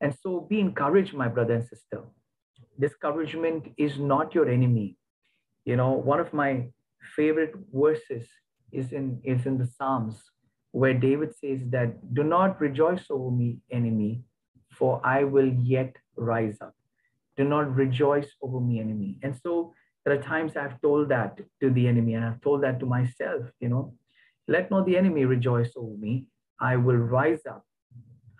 And 0.00 0.14
so 0.22 0.40
be 0.40 0.60
encouraged, 0.60 1.14
my 1.14 1.28
brother 1.28 1.54
and 1.54 1.64
sister. 1.66 2.02
Discouragement 2.78 3.72
is 3.76 3.98
not 3.98 4.34
your 4.34 4.48
enemy. 4.48 4.96
You 5.64 5.76
know, 5.76 5.92
one 5.92 6.20
of 6.20 6.32
my 6.32 6.68
favorite 7.16 7.54
verses 7.72 8.26
is 8.72 8.92
in, 8.92 9.20
is 9.24 9.46
in 9.46 9.58
the 9.58 9.66
Psalms 9.66 10.16
where 10.72 10.94
David 10.94 11.34
says 11.34 11.60
that, 11.70 12.14
Do 12.14 12.22
not 12.22 12.60
rejoice 12.60 13.06
over 13.10 13.30
me, 13.30 13.58
enemy, 13.70 14.22
for 14.70 15.00
I 15.04 15.24
will 15.24 15.48
yet 15.48 15.96
rise 16.16 16.58
up. 16.60 16.74
Do 17.36 17.44
not 17.44 17.74
rejoice 17.74 18.30
over 18.42 18.60
me, 18.60 18.80
enemy. 18.80 19.18
And 19.22 19.36
so 19.42 19.74
there 20.04 20.18
are 20.18 20.22
times 20.22 20.56
I've 20.56 20.80
told 20.80 21.08
that 21.10 21.38
to 21.60 21.70
the 21.70 21.86
enemy 21.86 22.14
and 22.14 22.24
I've 22.24 22.40
told 22.40 22.62
that 22.62 22.80
to 22.80 22.86
myself, 22.86 23.42
you 23.60 23.68
know, 23.68 23.94
let 24.46 24.70
not 24.70 24.86
the 24.86 24.96
enemy 24.96 25.24
rejoice 25.24 25.72
over 25.76 25.96
me. 25.96 26.26
I 26.60 26.76
will 26.76 26.96
rise 26.96 27.44
up. 27.48 27.64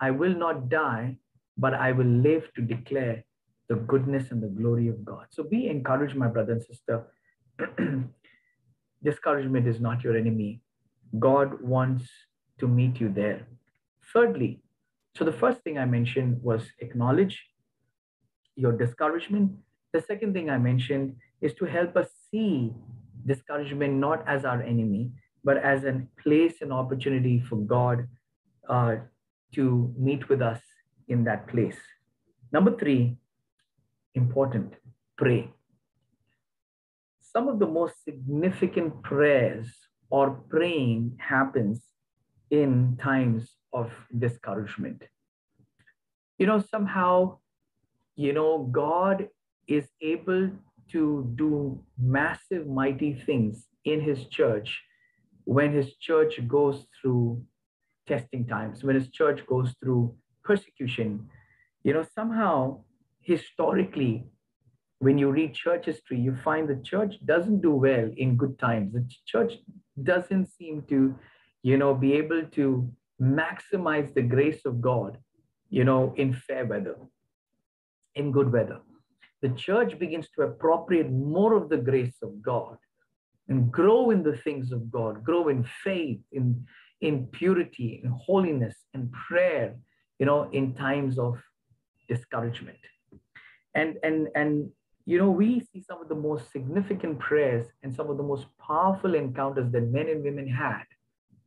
I 0.00 0.11
will 0.11 0.35
not 0.35 0.69
die, 0.69 1.19
but 1.59 1.75
I 1.75 1.93
will 1.93 2.07
live 2.07 2.49
to 2.55 2.62
declare 2.62 3.25
the 3.69 3.77
goodness 3.77 4.31
and 4.31 4.43
the 4.43 4.49
glory 4.49 4.88
of 4.88 5.05
God. 5.05 5.27
So 5.31 5.43
be 5.43 5.69
encouraged, 5.69 6.17
my 6.17 6.29
brother 6.29 6.53
and 6.53 6.62
sister. 6.62 7.07
Discouragement 9.03 9.67
is 9.67 9.81
not 9.81 10.03
your 10.03 10.17
enemy. 10.17 10.62
God 11.19 11.61
wants 11.61 12.09
to 12.61 12.69
meet 12.69 13.00
you 13.00 13.12
there. 13.12 13.47
Thirdly, 14.12 14.62
so 15.17 15.25
the 15.25 15.33
first 15.33 15.62
thing 15.62 15.79
I 15.79 15.85
mentioned 15.85 16.43
was 16.43 16.62
acknowledge 16.79 17.43
your 18.57 18.73
discouragement. 18.73 19.53
The 19.93 20.00
second 20.00 20.33
thing 20.33 20.49
I 20.50 20.59
mentioned 20.59 21.17
is 21.41 21.55
to 21.55 21.65
help 21.65 21.97
us 21.97 22.09
see 22.31 22.73
discouragement 23.27 23.95
not 23.95 24.27
as 24.27 24.45
our 24.45 24.62
enemy, 24.62 25.11
but 25.45 25.57
as 25.59 25.85
a 25.85 26.03
place 26.23 26.57
and 26.61 26.73
opportunity 26.73 27.41
for 27.41 27.57
God 27.57 28.09
uh, 28.69 28.97
to 29.55 29.95
meet 29.97 30.29
with 30.29 30.43
us 30.43 30.61
in 31.09 31.25
that 31.25 31.49
place. 31.49 31.79
Number 32.53 32.77
three, 32.77 33.17
important, 34.15 34.75
pray. 35.17 35.50
Some 37.21 37.49
of 37.49 37.59
the 37.59 37.67
most 37.67 38.05
significant 38.05 39.03
prayers 39.03 39.69
or 40.11 40.31
praying 40.49 41.19
happens 41.19 41.83
in 42.50 42.97
times 43.03 43.50
of 43.73 43.91
discouragement. 44.19 45.03
You 46.38 46.47
know, 46.47 46.62
somehow, 46.71 47.38
you 48.17 48.33
know, 48.33 48.69
God 48.71 49.29
is 49.67 49.88
able 50.00 50.50
to 50.93 51.33
do 51.37 51.83
massive, 51.99 52.67
mighty 52.67 53.12
things 53.12 53.67
in 53.85 54.00
his 54.00 54.25
church 54.27 54.83
when 55.45 55.73
his 55.73 55.97
church 55.97 56.41
goes 56.47 56.87
through 57.00 57.43
testing 58.07 58.47
times, 58.47 58.83
when 58.83 58.95
his 58.95 59.09
church 59.11 59.47
goes 59.47 59.75
through 59.83 60.15
persecution, 60.49 61.28
you 61.85 61.93
know, 61.93 62.07
somehow 62.19 62.81
historically, 63.21 64.25
when 65.00 65.17
you 65.19 65.31
read 65.31 65.55
church 65.55 65.85
history, 65.85 66.19
you 66.19 66.35
find 66.49 66.67
the 66.67 66.83
church 66.93 67.14
doesn't 67.33 67.61
do 67.61 67.73
well 67.88 68.11
in 68.17 68.37
good 68.43 68.59
times. 68.59 68.95
The 68.95 69.07
church 69.33 69.52
doesn't 70.02 70.47
seem 70.59 70.83
to, 70.88 71.14
you 71.62 71.76
know, 71.76 71.95
be 71.95 72.14
able 72.14 72.43
to 72.59 72.90
maximize 73.21 74.12
the 74.14 74.23
grace 74.23 74.62
of 74.64 74.81
God, 74.81 75.19
you 75.69 75.85
know, 75.85 76.14
in 76.17 76.33
fair 76.33 76.64
weather, 76.67 76.97
in 78.14 78.33
good 78.33 78.50
weather. 78.50 78.81
The 79.43 79.50
church 79.50 79.99
begins 79.99 80.28
to 80.35 80.43
appropriate 80.43 81.11
more 81.12 81.55
of 81.55 81.69
the 81.69 81.83
grace 81.90 82.19
of 82.23 82.43
God 82.43 82.78
and 83.49 83.71
grow 83.71 84.11
in 84.11 84.23
the 84.23 84.37
things 84.45 84.73
of 84.73 84.90
God, 84.90 85.23
grow 85.23 85.49
in 85.49 85.64
faith, 85.85 86.21
in, 86.33 86.67
in 87.00 87.26
purity, 87.26 88.00
in 88.02 88.11
holiness, 88.11 88.76
in 88.95 89.11
prayer, 89.11 89.76
you 90.19 90.27
know, 90.27 90.49
in 90.53 90.75
times 90.75 91.19
of 91.19 91.39
discouragement. 92.09 92.79
And, 93.75 93.97
and, 94.03 94.29
and, 94.35 94.71
you 95.05 95.19
know, 95.19 95.31
we 95.31 95.61
see 95.61 95.81
some 95.81 96.01
of 96.03 96.09
the 96.09 96.15
most 96.15 96.51
significant 96.53 97.19
prayers 97.19 97.67
and 97.83 97.95
some 97.95 98.11
of 98.11 98.17
the 98.17 98.23
most 98.23 98.47
powerful 98.59 99.15
encounters 99.15 99.71
that 99.73 99.83
men 99.83 100.09
and 100.09 100.23
women 100.23 100.49
had, 100.49 100.85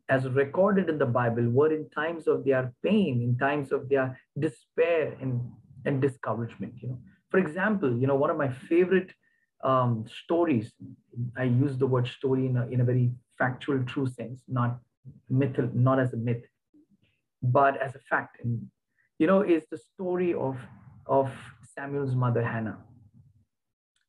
as 0.10 0.28
recorded 0.30 0.90
in 0.90 0.98
the 0.98 1.06
Bible, 1.06 1.50
were 1.50 1.74
in 1.74 1.90
times 1.90 2.28
of 2.28 2.44
their 2.44 2.74
pain, 2.84 3.22
in 3.22 3.38
times 3.38 3.72
of 3.72 3.90
their 3.90 4.20
despair 4.40 5.16
and, 5.22 5.42
and 5.86 6.01
discouragement. 6.01 6.74
You 6.82 6.90
know, 6.90 7.00
for 7.30 7.40
example, 7.40 7.98
you 7.98 8.08
know, 8.08 8.16
one 8.16 8.30
of 8.30 8.38
my 8.38 8.50
favorite 8.50 9.12
um, 9.63 10.06
stories. 10.24 10.72
I 11.38 11.44
use 11.44 11.78
the 11.78 11.88
word 11.88 12.08
story 12.08 12.48
in 12.48 12.58
a, 12.58 12.68
in 12.68 12.82
a 12.82 12.84
very 12.84 13.12
factual, 13.38 13.84
true 13.84 14.08
sense, 14.08 14.42
not 14.48 14.80
myth, 15.30 15.58
not 15.74 16.00
as 16.00 16.13
a 16.13 16.18
myth, 16.18 16.44
but 17.41 17.81
as 17.81 17.95
a 17.95 18.00
fact. 18.00 18.38
And 18.43 18.67
you 19.19 19.27
know, 19.27 19.41
is 19.41 19.63
the 19.71 19.77
story 19.77 20.33
of 20.33 20.57
of 21.05 21.31
Samuel's 21.75 22.15
mother 22.15 22.43
Hannah. 22.43 22.79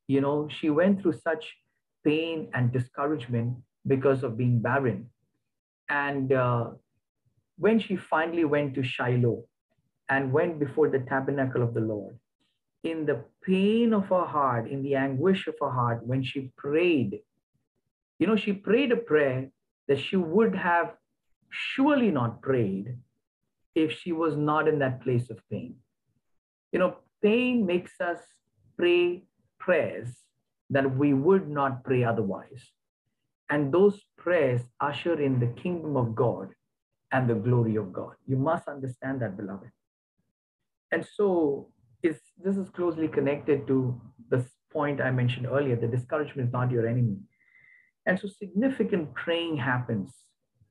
You 0.07 0.21
know, 0.21 0.47
she 0.49 0.69
went 0.69 1.01
through 1.01 1.13
such 1.13 1.53
pain 2.03 2.49
and 2.53 2.71
discouragement 2.71 3.57
because 3.87 4.23
of 4.23 4.37
being 4.37 4.59
barren, 4.59 5.09
and 5.89 6.31
uh, 6.31 6.71
when 7.57 7.79
she 7.79 7.95
finally 7.95 8.45
went 8.45 8.75
to 8.75 8.83
Shiloh 8.83 9.43
and 10.09 10.33
went 10.33 10.59
before 10.59 10.89
the 10.89 10.99
tabernacle 10.99 11.63
of 11.63 11.73
the 11.73 11.79
Lord, 11.79 12.17
in 12.83 13.05
the 13.05 13.23
pain 13.41 13.93
of 13.93 14.07
her 14.07 14.25
heart, 14.25 14.69
in 14.69 14.83
the 14.83 14.95
anguish 14.95 15.47
of 15.47 15.55
her 15.61 15.69
heart, 15.69 16.05
when 16.05 16.23
she 16.23 16.51
prayed, 16.57 17.19
you 18.19 18.27
know, 18.27 18.35
she 18.35 18.53
prayed 18.53 18.91
a 18.91 18.97
prayer 18.97 19.49
that 19.87 19.99
she 19.99 20.15
would 20.15 20.55
have 20.55 20.93
surely 21.49 22.11
not 22.11 22.41
prayed 22.41 22.97
if 23.75 23.91
she 23.91 24.11
was 24.11 24.35
not 24.35 24.67
in 24.67 24.79
that 24.79 25.01
place 25.01 25.29
of 25.29 25.39
pain. 25.49 25.75
You 26.71 26.79
know, 26.79 26.97
pain 27.21 27.65
makes 27.65 27.99
us 27.99 28.19
pray 28.77 29.23
prayers 29.59 30.09
that 30.69 30.97
we 30.97 31.13
would 31.13 31.49
not 31.49 31.83
pray 31.83 32.03
otherwise. 32.03 32.71
And 33.49 33.71
those 33.71 34.01
prayers 34.17 34.61
usher 34.79 35.19
in 35.21 35.39
the 35.39 35.47
kingdom 35.61 35.95
of 35.95 36.15
God 36.15 36.49
and 37.11 37.29
the 37.29 37.35
glory 37.35 37.75
of 37.75 37.93
God. 37.93 38.13
You 38.25 38.37
must 38.37 38.67
understand 38.67 39.21
that, 39.21 39.37
beloved. 39.37 39.69
And 40.91 41.05
so 41.05 41.69
is 42.01 42.19
this 42.43 42.57
is 42.57 42.69
closely 42.69 43.07
connected 43.07 43.65
to 43.67 43.99
this 44.29 44.45
point 44.71 44.99
I 44.99 45.11
mentioned 45.11 45.47
earlier, 45.47 45.75
the 45.75 45.87
discouragement 45.87 46.47
is 46.47 46.53
not 46.53 46.71
your 46.71 46.87
enemy. 46.87 47.17
And 48.05 48.19
so 48.19 48.27
significant 48.27 49.13
praying 49.13 49.57
happens, 49.57 50.11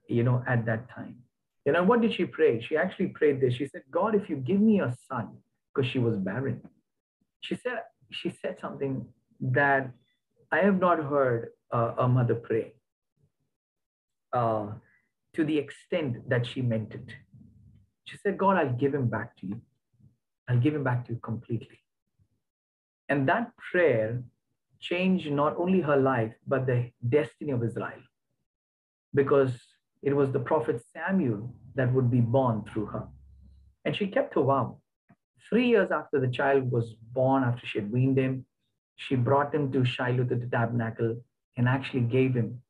you 0.09 0.23
know, 0.23 0.43
at 0.47 0.67
that 0.67 0.91
time. 0.91 1.17
You 1.65 1.73
know, 1.73 1.85
what 1.85 2.01
did 2.01 2.15
she 2.15 2.25
pray? 2.25 2.61
She 2.61 2.77
actually 2.77 3.09
prayed 3.09 3.41
this. 3.41 3.55
She 3.55 3.67
said, 3.67 3.83
God, 3.91 4.15
if 4.15 4.29
you 4.29 4.37
give 4.37 4.61
me 4.61 4.81
a 4.81 4.95
son, 5.09 5.29
because 5.73 5.91
she 5.91 5.99
was 5.99 6.17
barren. 6.17 6.61
She 7.41 7.57
said, 7.57 7.83
she 8.11 8.31
said 8.43 8.57
something 8.61 9.07
that 9.41 9.91
I 10.51 10.59
have 10.59 10.81
not 10.81 10.99
heard 11.03 11.51
uh, 11.73 11.95
a 11.99 12.09
mother 12.09 12.35
pray 12.35 12.75
uh, 14.33 14.67
to 15.35 15.45
the 15.45 15.57
extent 15.57 16.29
that 16.29 16.47
she 16.47 16.63
meant 16.63 16.95
it. 16.95 17.15
She 18.05 18.17
said, 18.19 18.37
God, 18.37 18.57
I'll 18.57 18.73
give 18.75 18.95
him 18.95 19.09
back 19.09 19.37
to 19.39 19.47
you. 19.47 19.61
I'll 20.49 20.59
give 20.59 20.75
him 20.75 20.85
back 20.85 21.07
to 21.07 21.13
you 21.13 21.21
completely. 21.23 21.79
And 23.09 23.29
that 23.29 23.53
prayer 23.71 24.23
changed 24.81 25.31
not 25.31 25.57
only 25.57 25.81
her 25.81 25.97
life, 25.97 26.35
but 26.47 26.67
the 26.67 26.91
destiny 27.09 27.53
of 27.53 27.63
Israel. 27.63 28.03
Because 29.15 29.53
it 30.03 30.15
was 30.15 30.31
the 30.33 30.41
prophet 30.41 30.83
Samuel 30.93 31.55
that 31.75 31.93
would 31.93 32.11
be 32.11 32.21
born 32.21 32.65
through 32.65 32.87
her. 32.87 33.07
And 33.85 33.97
she 33.97 34.07
kept 34.07 34.35
her 34.35 34.43
vow. 34.43 34.79
Three 35.49 35.69
years 35.69 35.91
after 35.91 36.21
the 36.21 36.29
child 36.29 36.71
was 36.71 36.95
born, 37.13 37.43
after 37.43 37.67
she 37.67 37.79
had 37.79 37.91
weaned 37.91 38.19
him, 38.19 38.47
she 38.97 39.15
brought 39.17 39.55
him 39.55 39.73
to 39.73 39.85
Shiloh 39.85 40.25
to 40.25 40.37
the 40.37 40.47
tabernacle 40.47 41.21
and 41.57 41.69
actually 41.69 42.03
gave 42.03 42.35
him 42.35 42.63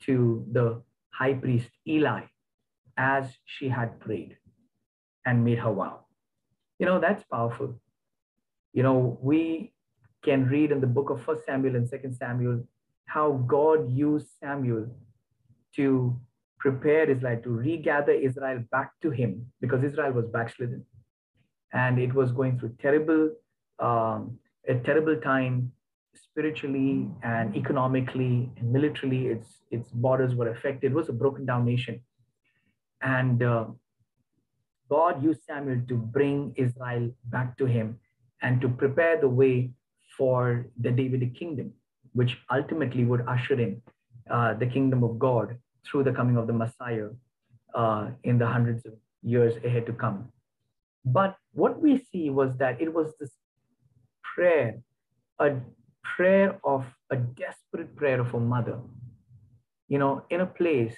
to 0.00 0.44
the 0.52 0.82
high 1.10 1.34
priest 1.34 1.70
Eli 1.86 2.22
as 2.96 3.32
she 3.44 3.68
had 3.68 3.98
prayed 4.00 4.36
and 5.24 5.44
made 5.44 5.58
her 5.58 5.72
vow. 5.72 6.04
You 6.78 6.86
know, 6.86 7.00
that's 7.00 7.24
powerful. 7.24 7.80
You 8.72 8.82
know, 8.82 9.18
we 9.22 9.72
can 10.24 10.46
read 10.46 10.72
in 10.72 10.80
the 10.80 10.86
book 10.86 11.10
of 11.10 11.22
First 11.22 11.44
Samuel 11.46 11.76
and 11.76 11.88
Second 11.88 12.14
Samuel 12.14 12.64
how 13.06 13.32
God 13.32 13.90
used 13.90 14.28
Samuel 14.40 14.88
to 15.76 16.20
prepare 16.58 17.10
Israel, 17.10 17.40
to 17.42 17.50
regather 17.50 18.12
Israel 18.12 18.62
back 18.70 18.92
to 19.02 19.10
him 19.10 19.46
because 19.60 19.82
Israel 19.84 20.12
was 20.12 20.26
backslidden. 20.26 20.84
And 21.72 21.98
it 21.98 22.14
was 22.14 22.32
going 22.32 22.58
through 22.58 22.74
terrible, 22.80 23.30
um, 23.78 24.38
a 24.66 24.74
terrible 24.74 25.16
time 25.20 25.72
spiritually 26.14 27.08
and 27.22 27.54
economically 27.56 28.50
and 28.56 28.72
militarily. 28.72 29.28
Its, 29.28 29.62
its 29.70 29.90
borders 29.90 30.34
were 30.34 30.50
affected. 30.50 30.92
It 30.92 30.94
was 30.94 31.08
a 31.08 31.12
broken 31.12 31.44
down 31.44 31.64
nation. 31.64 32.00
And 33.02 33.42
uh, 33.42 33.66
God 34.88 35.22
used 35.22 35.44
Samuel 35.44 35.82
to 35.88 35.94
bring 35.96 36.54
Israel 36.56 37.10
back 37.26 37.56
to 37.58 37.66
him 37.66 37.98
and 38.42 38.60
to 38.60 38.68
prepare 38.68 39.20
the 39.20 39.28
way 39.28 39.70
for 40.16 40.66
the 40.80 40.90
Davidic 40.90 41.34
kingdom, 41.34 41.72
which 42.12 42.36
ultimately 42.50 43.04
would 43.04 43.24
usher 43.28 43.60
in 43.60 43.82
uh, 44.30 44.54
the 44.54 44.66
kingdom 44.66 45.04
of 45.04 45.18
God 45.18 45.56
through 45.90 46.04
the 46.04 46.12
coming 46.12 46.36
of 46.36 46.46
the 46.46 46.52
Messiah 46.52 47.08
uh, 47.74 48.10
in 48.24 48.38
the 48.38 48.46
hundreds 48.46 48.84
of 48.86 48.92
years 49.22 49.56
ahead 49.64 49.86
to 49.86 49.92
come. 49.92 50.28
But 51.04 51.36
what 51.52 51.80
we 51.80 51.98
see 52.12 52.30
was 52.30 52.56
that 52.58 52.80
it 52.80 52.92
was 52.92 53.12
this 53.18 53.30
prayer, 54.34 54.80
a 55.38 55.56
prayer 56.16 56.58
of 56.64 56.84
a 57.10 57.16
desperate 57.16 57.94
prayer 57.96 58.20
of 58.20 58.34
a 58.34 58.40
mother, 58.40 58.78
you 59.88 59.98
know, 59.98 60.24
in 60.30 60.40
a 60.40 60.46
place 60.46 60.96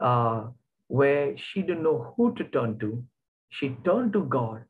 uh, 0.00 0.44
where 0.88 1.36
she 1.36 1.62
didn't 1.62 1.82
know 1.82 2.14
who 2.16 2.34
to 2.34 2.44
turn 2.44 2.78
to. 2.80 3.04
She 3.50 3.76
turned 3.84 4.12
to 4.14 4.24
God 4.24 4.64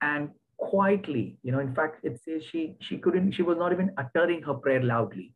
and 0.00 0.30
quietly, 0.56 1.36
you 1.42 1.52
know, 1.52 1.58
in 1.60 1.74
fact, 1.74 2.04
it 2.04 2.20
says 2.24 2.42
she 2.50 2.76
she 2.80 2.98
couldn't, 2.98 3.32
she 3.32 3.42
was 3.42 3.58
not 3.58 3.72
even 3.72 3.90
uttering 3.96 4.42
her 4.42 4.54
prayer 4.54 4.82
loudly. 4.82 5.34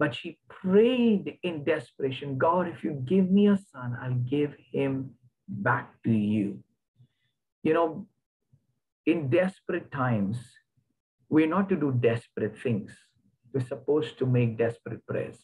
But 0.00 0.14
she 0.14 0.38
prayed 0.48 1.38
in 1.42 1.62
desperation 1.62 2.38
God, 2.38 2.66
if 2.66 2.82
you 2.82 2.92
give 3.04 3.30
me 3.30 3.48
a 3.48 3.58
son, 3.58 3.98
I'll 4.00 4.22
give 4.36 4.54
him 4.72 5.10
back 5.46 5.92
to 6.04 6.10
you. 6.10 6.64
You 7.62 7.74
know, 7.74 8.06
in 9.04 9.28
desperate 9.28 9.92
times, 9.92 10.38
we're 11.28 11.52
not 11.54 11.68
to 11.68 11.76
do 11.76 11.92
desperate 11.92 12.58
things. 12.58 12.96
We're 13.52 13.66
supposed 13.66 14.16
to 14.20 14.24
make 14.26 14.56
desperate 14.56 15.06
prayers. 15.06 15.36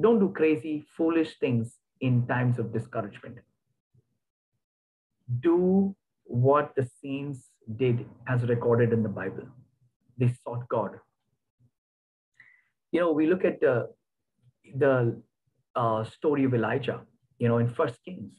Don't 0.00 0.18
do 0.18 0.30
crazy, 0.30 0.86
foolish 0.96 1.38
things 1.38 1.76
in 2.00 2.26
times 2.26 2.58
of 2.58 2.72
discouragement. 2.72 3.36
Do 5.40 5.94
what 6.24 6.72
the 6.74 6.88
saints 7.02 7.50
did 7.76 8.06
as 8.26 8.44
recorded 8.44 8.94
in 8.94 9.02
the 9.02 9.10
Bible. 9.10 9.46
They 10.16 10.32
sought 10.42 10.66
God 10.68 11.00
you 12.92 13.00
know, 13.00 13.12
we 13.12 13.26
look 13.26 13.44
at 13.44 13.60
the, 13.60 13.88
the 14.74 15.20
uh, 15.76 16.04
story 16.04 16.44
of 16.44 16.54
Elijah, 16.54 17.00
you 17.38 17.48
know, 17.48 17.58
in 17.58 17.68
First 17.68 17.98
Kings. 18.04 18.32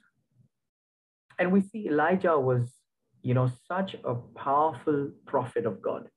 And 1.37 1.51
we 1.51 1.61
see 1.61 1.87
Elijah 1.87 2.37
was, 2.37 2.73
you 3.21 3.33
know, 3.33 3.49
such 3.67 3.95
a 4.03 4.15
powerful 4.35 5.11
prophet 5.25 5.65
of 5.65 5.81
God. 5.81 6.09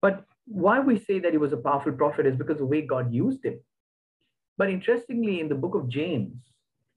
But 0.00 0.24
why 0.46 0.80
we 0.80 0.98
say 0.98 1.20
that 1.20 1.32
he 1.32 1.38
was 1.38 1.52
a 1.52 1.56
powerful 1.56 1.92
prophet 1.92 2.26
is 2.26 2.36
because 2.36 2.58
the 2.58 2.66
way 2.66 2.82
God 2.82 3.12
used 3.12 3.44
him. 3.44 3.60
But 4.58 4.70
interestingly, 4.70 5.40
in 5.40 5.48
the 5.48 5.54
book 5.54 5.74
of 5.74 5.88
James, 5.88 6.34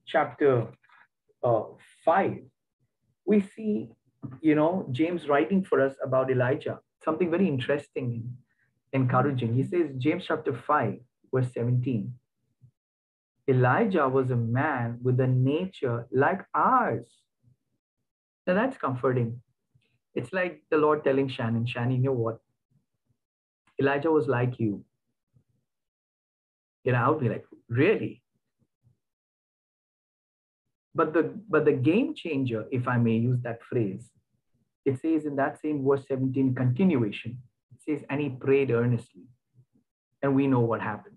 chapter 0.08 0.68
uh, 1.44 1.64
5, 2.04 2.38
we 3.26 3.42
see, 3.42 3.90
you 4.42 4.56
know, 4.56 4.88
James 4.92 5.28
writing 5.28 5.64
for 5.64 5.82
us 5.82 5.96
about 6.04 6.32
Elijah, 6.32 6.80
something 7.04 7.30
very 7.30 7.48
interesting 7.48 8.36
encouraging. 8.94 9.56
He 9.56 9.64
says, 9.64 9.92
James 9.98 10.26
chapter 10.28 10.54
5, 10.54 10.96
verse 11.34 11.54
17. 11.54 12.14
Elijah 13.48 14.08
was 14.10 14.32
a 14.32 14.36
man 14.36 15.00
with 15.04 15.20
a 15.20 15.28
nature 15.28 16.08
like 16.12 16.42
ours. 16.54 17.08
Now 18.48 18.56
that's 18.56 18.78
comforting. 18.78 19.42
It's 20.16 20.34
like 20.34 20.64
the 20.72 20.78
Lord 20.78 21.04
telling 21.04 21.28
Shannon, 21.28 21.66
Shannon, 21.66 21.92
you 21.92 22.04
know 22.04 22.14
what? 22.14 22.40
Elijah 23.80 24.12
was 24.12 24.28
like 24.28 24.60
you. 24.60 24.84
You 26.84 26.94
know, 26.94 27.00
I'll 27.00 27.20
be 27.20 27.30
like, 27.30 27.46
really? 27.68 28.22
But 30.94 31.14
the 31.14 31.34
but 31.50 31.66
the 31.66 31.74
game 31.74 32.16
changer, 32.16 32.66
if 32.72 32.88
I 32.88 32.98
may 32.98 33.18
use 33.18 33.42
that 33.42 33.62
phrase, 33.64 34.10
it 34.86 35.02
says 35.02 35.26
in 35.26 35.36
that 35.36 35.60
same 35.60 35.84
verse 35.86 36.08
17 36.08 36.56
continuation, 36.56 37.40
says, 37.88 38.04
and 38.10 38.20
he 38.20 38.30
prayed 38.30 38.72
earnestly. 38.72 39.24
And 40.22 40.36
we 40.36 40.48
know 40.48 40.62
what 40.62 40.82
happened. 40.82 41.16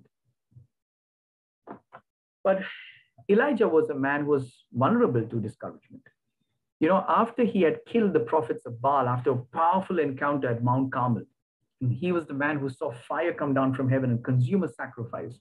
But 2.45 2.61
Elijah 3.31 3.69
was 3.69 3.91
a 3.91 3.95
man 3.95 4.25
who 4.25 4.31
was 4.31 4.65
vulnerable 4.73 5.23
to 5.23 5.41
discouragement. 5.41 6.03
You 6.81 6.89
know, 6.89 7.05
after 7.09 7.45
he 7.45 7.63
had 7.63 7.85
killed 7.87 8.13
the 8.13 8.21
prophets 8.21 8.65
of 8.65 8.81
Baal, 8.81 9.09
after 9.09 9.33
a 9.33 9.37
powerful 9.37 9.99
encounter 9.99 10.49
at 10.49 10.63
Mount 10.63 10.93
Carmel, 10.93 11.25
he 11.91 12.13
was 12.13 12.27
the 12.27 12.35
man 12.35 12.59
who 12.59 12.69
saw 12.69 12.93
fire 12.93 13.33
come 13.33 13.55
down 13.55 13.75
from 13.75 13.89
heaven 13.89 14.11
and 14.11 14.25
consume 14.25 14.65
a 14.65 14.69
sacrifice 14.69 15.39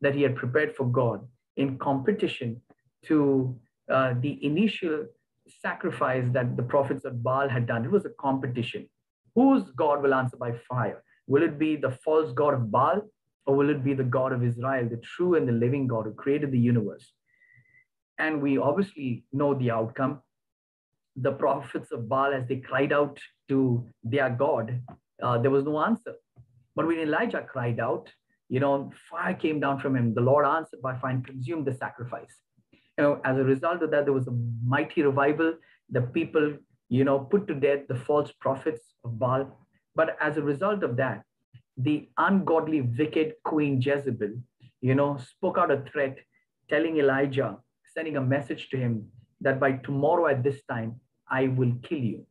that 0.00 0.14
he 0.14 0.22
had 0.22 0.36
prepared 0.36 0.74
for 0.74 0.86
God 0.86 1.26
in 1.56 1.78
competition 1.78 2.60
to 3.04 3.58
uh, 3.90 4.14
the 4.20 4.44
initial 4.44 5.06
sacrifice 5.48 6.28
that 6.32 6.56
the 6.56 6.62
prophets 6.62 7.04
of 7.04 7.22
Baal 7.22 7.48
had 7.48 7.66
done. 7.66 7.84
It 7.84 7.90
was 7.90 8.04
a 8.04 8.10
competition 8.10 8.88
whose 9.36 9.70
God 9.76 10.02
will 10.02 10.14
answer 10.14 10.36
by 10.36 10.52
fire? 10.68 11.04
Will 11.28 11.42
it 11.44 11.58
be 11.58 11.76
the 11.76 11.92
false 12.04 12.32
God 12.32 12.54
of 12.54 12.70
Baal 12.72 13.02
or 13.46 13.54
will 13.54 13.70
it 13.70 13.84
be 13.84 13.94
the 13.94 14.10
God 14.18 14.32
of 14.32 14.42
Israel, 14.42 14.88
the 14.88 14.96
true 14.96 15.36
and 15.36 15.46
the 15.46 15.52
living 15.52 15.86
God 15.86 16.06
who 16.06 16.14
created 16.14 16.50
the 16.50 16.58
universe? 16.58 17.12
And 18.18 18.42
we 18.42 18.58
obviously 18.58 19.24
know 19.32 19.54
the 19.54 19.70
outcome. 19.70 20.22
The 21.16 21.32
prophets 21.32 21.92
of 21.92 22.08
Baal, 22.08 22.32
as 22.32 22.48
they 22.48 22.56
cried 22.56 22.92
out 22.92 23.20
to 23.48 23.86
their 24.02 24.30
God, 24.30 24.80
uh, 25.22 25.38
there 25.38 25.50
was 25.50 25.64
no 25.64 25.80
answer. 25.84 26.14
But 26.74 26.86
when 26.86 26.98
Elijah 26.98 27.42
cried 27.42 27.78
out, 27.78 28.10
you 28.48 28.60
know, 28.60 28.92
fire 29.10 29.34
came 29.34 29.60
down 29.60 29.80
from 29.80 29.96
him. 29.96 30.14
The 30.14 30.20
Lord 30.20 30.46
answered 30.46 30.80
by 30.82 30.96
fire 30.98 31.12
and 31.12 31.26
consumed 31.26 31.66
the 31.66 31.74
sacrifice. 31.74 32.34
You 32.72 33.04
know, 33.04 33.20
as 33.24 33.36
a 33.36 33.44
result 33.44 33.82
of 33.82 33.90
that, 33.90 34.04
there 34.04 34.12
was 34.12 34.28
a 34.28 34.38
mighty 34.64 35.02
revival. 35.02 35.54
The 35.90 36.02
people 36.02 36.56
you 36.88 37.04
know, 37.04 37.18
put 37.18 37.46
to 37.48 37.54
death 37.54 37.86
the 37.88 37.96
false 37.96 38.32
prophets 38.40 38.82
of 39.04 39.18
Baal. 39.18 39.58
But 39.94 40.16
as 40.20 40.36
a 40.36 40.42
result 40.42 40.82
of 40.82 40.96
that, 40.96 41.22
the 41.76 42.08
ungodly, 42.18 42.80
wicked 42.80 43.34
queen 43.44 43.80
Jezebel, 43.80 44.34
you 44.80 44.94
know, 44.94 45.18
spoke 45.18 45.58
out 45.58 45.70
a 45.70 45.82
threat, 45.90 46.18
telling 46.68 46.98
Elijah, 46.98 47.58
sending 47.94 48.16
a 48.16 48.20
message 48.20 48.68
to 48.70 48.76
him 48.76 49.08
that 49.40 49.60
by 49.60 49.72
tomorrow 49.72 50.26
at 50.26 50.42
this 50.42 50.62
time, 50.68 51.00
I 51.30 51.48
will 51.48 51.72
kill 51.82 51.98
you. 51.98 52.26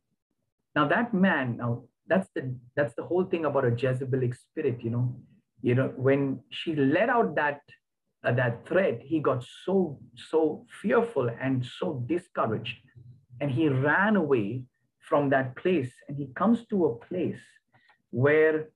Now 0.74 0.86
that 0.88 1.14
man, 1.14 1.56
now 1.58 1.84
that's 2.06 2.28
the 2.34 2.54
that's 2.74 2.94
the 2.94 3.02
whole 3.04 3.24
thing 3.24 3.44
about 3.44 3.64
a 3.64 3.70
Jezebelic 3.70 4.34
spirit, 4.34 4.82
you 4.82 4.90
know. 4.90 5.16
You 5.62 5.74
know, 5.74 5.92
when 5.96 6.40
she 6.50 6.74
let 6.76 7.08
out 7.08 7.34
that 7.36 7.60
uh, 8.24 8.32
that 8.32 8.66
threat, 8.66 9.00
he 9.02 9.20
got 9.20 9.44
so 9.64 9.98
so 10.14 10.66
fearful 10.82 11.30
and 11.40 11.64
so 11.64 12.04
discouraged, 12.06 12.76
and 13.40 13.50
he 13.50 13.68
ran 13.68 14.16
away 14.16 14.64
from 15.00 15.30
that 15.30 15.56
place, 15.56 15.92
and 16.08 16.16
he 16.16 16.26
comes 16.34 16.66
to 16.66 16.86
a 16.86 16.96
place 17.06 17.40
where 18.10 18.68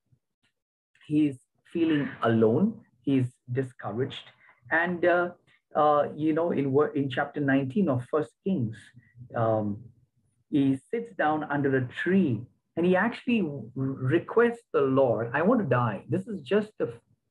he's 1.07 1.39
feeling 1.73 2.09
alone, 2.23 2.81
he's 3.03 3.33
discouraged, 3.53 4.25
and 4.71 5.05
uh, 5.05 5.31
uh, 5.75 6.09
you 6.17 6.33
know, 6.33 6.51
in 6.53 6.77
in 6.95 7.09
chapter 7.09 7.41
19 7.41 7.89
of 7.89 8.05
First 8.11 8.33
Kings, 8.45 8.77
um, 9.37 9.79
he 10.51 10.79
sits 10.91 11.15
down 11.15 11.45
under 11.45 11.77
a 11.77 11.87
tree 11.87 12.41
and 12.77 12.87
he 12.87 12.97
actually 12.97 13.49
requests 13.75 14.65
the 14.73 14.81
Lord, 14.81 15.31
I 15.35 15.43
want 15.43 15.61
to 15.61 15.67
die. 15.67 16.03
This 16.09 16.27
is 16.27 16.43
just 16.43 16.71
a 16.81 16.89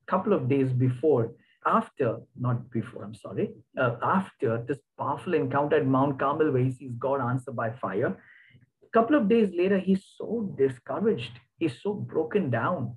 couple 0.07 0.33
of 0.33 0.47
days 0.47 0.71
before, 0.71 1.31
after, 1.69 2.17
not 2.39 2.69
before, 2.71 3.03
I'm 3.03 3.15
sorry, 3.15 3.51
uh, 3.79 3.95
after 4.01 4.63
this 4.67 4.79
powerful 4.97 5.33
encounter 5.33 5.77
at 5.77 5.85
Mount 5.85 6.19
Carmel 6.19 6.51
where 6.51 6.63
he 6.63 6.71
sees 6.71 6.91
God 6.97 7.21
answer 7.21 7.51
by 7.51 7.69
fire. 7.71 8.17
A 8.83 8.89
couple 8.91 9.15
of 9.15 9.29
days 9.29 9.49
later, 9.55 9.77
he's 9.77 10.05
so 10.17 10.53
discouraged. 10.57 11.35
He's 11.59 11.81
so 11.81 11.93
broken 11.93 12.49
down. 12.49 12.95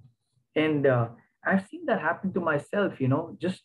And 0.57 0.87
uh, 0.87 1.09
I've 1.47 1.67
seen 1.69 1.87
that 1.87 2.01
happen 2.01 2.33
to 2.33 2.41
myself, 2.41 3.01
you 3.01 3.09
know, 3.09 3.37
just 3.41 3.61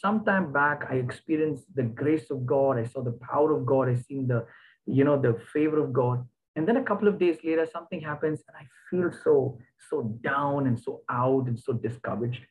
some 0.00 0.24
time 0.24 0.52
back, 0.52 0.86
I 0.90 0.96
experienced 0.96 1.64
the 1.74 1.84
grace 1.84 2.30
of 2.30 2.46
God. 2.46 2.78
I 2.78 2.84
saw 2.84 3.02
the 3.02 3.18
power 3.30 3.56
of 3.56 3.66
God. 3.66 3.88
I 3.88 3.94
seen 3.94 4.28
the 4.28 4.46
you 4.86 5.04
know, 5.04 5.20
the 5.20 5.38
favor 5.52 5.78
of 5.78 5.92
God. 5.92 6.26
And 6.56 6.68
then 6.68 6.76
a 6.76 6.84
couple 6.84 7.08
of 7.08 7.18
days 7.18 7.38
later, 7.44 7.66
something 7.72 8.00
happens 8.00 8.42
and 8.48 8.56
I 8.56 8.66
feel 8.90 9.10
so, 9.24 9.58
so 9.90 10.18
down 10.22 10.66
and 10.66 10.78
so 10.78 11.02
out 11.10 11.46
and 11.46 11.58
so 11.58 11.72
discouraged. 11.72 12.44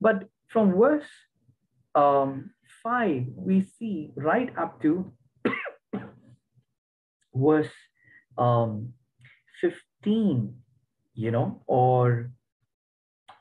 But 0.00 0.28
from 0.50 0.76
verse 0.76 1.06
um, 1.94 2.50
5, 2.82 3.24
we 3.36 3.66
see 3.78 4.10
right 4.16 4.50
up 4.58 4.82
to 4.82 5.12
verse 7.34 7.70
um, 8.36 8.92
15, 9.60 10.54
you 11.14 11.30
know, 11.30 11.62
or 11.66 12.30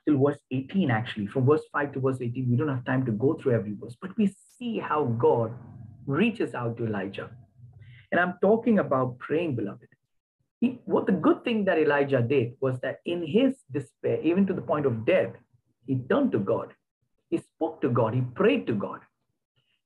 till 0.07 0.23
verse 0.23 0.39
18, 0.51 0.91
actually. 0.91 1.27
From 1.27 1.45
verse 1.45 1.63
5 1.73 1.93
to 1.93 1.99
verse 1.99 2.17
18, 2.21 2.49
we 2.49 2.57
don't 2.57 2.67
have 2.67 2.85
time 2.85 3.05
to 3.05 3.11
go 3.11 3.33
through 3.33 3.53
every 3.53 3.73
verse, 3.79 3.95
but 3.99 4.15
we 4.17 4.33
see 4.57 4.79
how 4.79 5.05
God 5.05 5.51
reaches 6.05 6.53
out 6.53 6.77
to 6.77 6.85
Elijah. 6.85 7.29
And 8.11 8.19
I'm 8.19 8.35
talking 8.41 8.79
about 8.79 9.17
praying, 9.19 9.55
beloved. 9.55 9.87
He, 10.61 10.79
what 10.85 11.05
the 11.05 11.13
good 11.13 11.43
thing 11.43 11.65
that 11.65 11.77
Elijah 11.77 12.21
did 12.21 12.53
was 12.59 12.79
that 12.81 12.99
in 13.05 13.25
his 13.25 13.55
despair, 13.71 14.19
even 14.21 14.45
to 14.47 14.53
the 14.53 14.61
point 14.61 14.85
of 14.85 15.05
death, 15.05 15.31
he 15.85 15.95
turned 16.09 16.31
to 16.33 16.39
God. 16.39 16.73
Spoke 17.59 17.81
to 17.81 17.89
God. 17.89 18.13
He 18.13 18.21
prayed 18.21 18.67
to 18.67 18.73
God. 18.73 19.01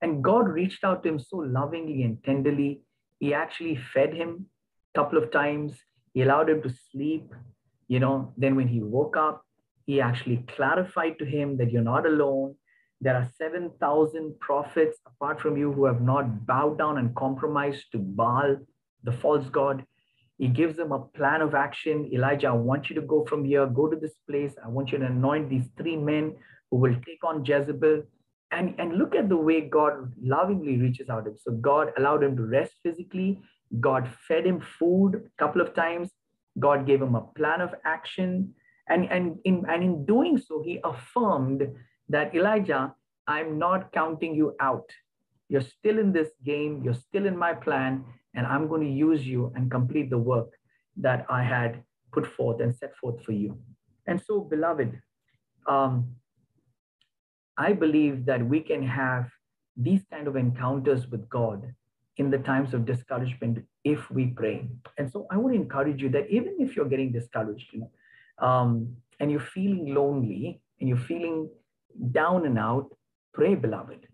And 0.03 0.23
God 0.23 0.47
reached 0.47 0.83
out 0.83 1.01
to 1.01 1.09
him 1.09 1.17
so 1.17 1.37
lovingly 1.37 2.03
and 2.03 2.23
tenderly. 2.23 2.81
He 3.19 3.33
actually 3.33 3.79
fed 3.93 4.13
him 4.13 4.45
a 4.93 4.99
couple 4.99 5.17
of 5.17 5.31
times. 5.31 5.73
He 6.13 6.21
allowed 6.21 6.51
him 6.51 6.61
to 6.61 6.71
sleep. 6.91 7.33
You 7.87 7.99
know, 7.99 8.31
then 8.37 8.55
when 8.55 8.67
he 8.67 8.79
woke 8.79 9.17
up, 9.17 9.43
he 9.87 9.99
actually 10.01 10.45
clarified 10.55 11.17
to 11.17 11.25
him 11.25 11.57
that 11.57 11.71
you're 11.71 11.81
not 11.81 12.05
alone. 12.05 12.53
There 13.01 13.15
are 13.15 13.27
7,000 13.39 14.39
prophets 14.39 14.99
apart 15.07 15.41
from 15.41 15.57
you 15.57 15.71
who 15.71 15.85
have 15.85 16.01
not 16.01 16.45
bowed 16.45 16.77
down 16.77 16.99
and 16.99 17.15
compromised 17.15 17.85
to 17.93 17.97
Baal, 17.97 18.57
the 19.03 19.13
false 19.13 19.49
god. 19.49 19.83
He 20.37 20.47
gives 20.47 20.77
them 20.77 20.91
a 20.91 20.99
plan 20.99 21.41
of 21.41 21.55
action. 21.55 22.07
Elijah, 22.13 22.49
I 22.49 22.51
want 22.51 22.89
you 22.89 22.95
to 22.95 23.01
go 23.01 23.25
from 23.25 23.43
here, 23.43 23.65
go 23.65 23.87
to 23.87 23.97
this 23.97 24.15
place. 24.29 24.53
I 24.63 24.67
want 24.67 24.91
you 24.91 24.99
to 24.99 25.07
anoint 25.07 25.49
these 25.49 25.69
three 25.75 25.97
men 25.97 26.35
who 26.73 26.79
will 26.79 26.95
take 27.05 27.23
on 27.23 27.45
Jezebel. 27.45 28.01
And, 28.51 28.73
and 28.79 28.97
look 28.97 29.13
at 29.13 29.29
the 29.29 29.37
way 29.37 29.61
God 29.61 30.11
lovingly 30.19 30.77
reaches 30.77 31.07
out 31.07 31.25
to 31.25 31.31
him. 31.31 31.37
So 31.37 31.51
God 31.51 31.91
allowed 31.99 32.23
him 32.23 32.35
to 32.35 32.43
rest 32.43 32.73
physically. 32.81 33.39
God 33.79 34.09
fed 34.27 34.47
him 34.47 34.59
food 34.59 35.15
a 35.15 35.43
couple 35.43 35.61
of 35.61 35.75
times. 35.75 36.09
God 36.59 36.87
gave 36.87 36.99
him 36.99 37.13
a 37.13 37.21
plan 37.37 37.61
of 37.61 37.75
action. 37.85 38.55
And, 38.89 39.05
and, 39.11 39.37
in, 39.45 39.65
and 39.69 39.83
in 39.83 40.05
doing 40.05 40.39
so, 40.39 40.63
he 40.63 40.79
affirmed 40.83 41.67
that 42.09 42.33
Elijah, 42.33 42.95
I'm 43.27 43.59
not 43.59 43.91
counting 43.91 44.33
you 44.33 44.55
out. 44.59 44.89
You're 45.49 45.61
still 45.61 45.99
in 45.99 46.11
this 46.11 46.29
game, 46.43 46.81
you're 46.83 46.95
still 46.95 47.27
in 47.27 47.37
my 47.37 47.53
plan, 47.53 48.03
and 48.33 48.47
I'm 48.47 48.67
going 48.67 48.81
to 48.81 48.91
use 48.91 49.25
you 49.27 49.53
and 49.55 49.69
complete 49.69 50.09
the 50.09 50.17
work 50.17 50.49
that 50.97 51.27
I 51.29 51.43
had 51.43 51.83
put 52.11 52.25
forth 52.25 52.61
and 52.61 52.75
set 52.75 52.95
forth 52.97 53.23
for 53.23 53.33
you. 53.33 53.59
And 54.07 54.19
so, 54.19 54.41
beloved, 54.41 54.99
um, 55.67 56.15
I 57.57 57.73
believe 57.73 58.25
that 58.25 58.45
we 58.45 58.61
can 58.61 58.83
have 58.83 59.29
these 59.77 60.01
kind 60.11 60.27
of 60.27 60.35
encounters 60.35 61.07
with 61.07 61.27
God 61.29 61.73
in 62.17 62.29
the 62.29 62.37
times 62.37 62.73
of 62.73 62.85
discouragement 62.85 63.65
if 63.83 64.09
we 64.11 64.27
pray. 64.27 64.67
And 64.97 65.11
so 65.11 65.27
I 65.31 65.37
would 65.37 65.53
encourage 65.53 66.01
you 66.01 66.09
that 66.09 66.29
even 66.29 66.57
if 66.59 66.75
you're 66.75 66.89
getting 66.89 67.11
discouraged, 67.11 67.67
you 67.73 67.79
know, 67.81 67.91
um, 68.47 68.95
and 69.19 69.31
you're 69.31 69.39
feeling 69.39 69.93
lonely 69.93 70.61
and 70.79 70.89
you're 70.89 70.97
feeling 70.97 71.49
down 72.11 72.45
and 72.45 72.57
out, 72.57 72.89
pray, 73.33 73.55
beloved. 73.55 74.07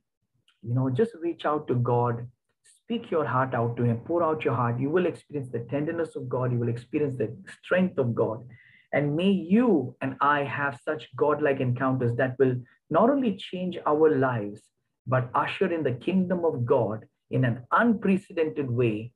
You 0.61 0.73
know, 0.73 0.89
just 0.89 1.11
reach 1.21 1.45
out 1.45 1.67
to 1.67 1.75
God, 1.75 2.27
speak 2.63 3.09
your 3.11 3.25
heart 3.25 3.53
out 3.53 3.77
to 3.77 3.83
Him, 3.83 3.97
pour 3.99 4.23
out 4.23 4.43
your 4.43 4.55
heart. 4.55 4.79
You 4.79 4.89
will 4.89 5.05
experience 5.05 5.49
the 5.51 5.65
tenderness 5.69 6.15
of 6.15 6.27
God, 6.27 6.51
you 6.51 6.59
will 6.59 6.69
experience 6.69 7.15
the 7.17 7.35
strength 7.63 7.97
of 7.97 8.13
God. 8.13 8.45
And 8.91 9.15
may 9.15 9.29
you 9.29 9.95
and 10.01 10.15
I 10.21 10.43
have 10.43 10.79
such 10.83 11.07
godlike 11.15 11.59
encounters 11.59 12.15
that 12.17 12.37
will 12.39 12.55
not 12.89 13.09
only 13.09 13.35
change 13.35 13.77
our 13.85 14.15
lives, 14.17 14.61
but 15.05 15.29
usher 15.33 15.71
in 15.71 15.83
the 15.83 15.93
kingdom 15.93 16.43
of 16.45 16.65
God 16.65 17.05
in 17.31 17.45
an 17.45 17.61
unprecedented 17.71 18.69
way 18.69 19.13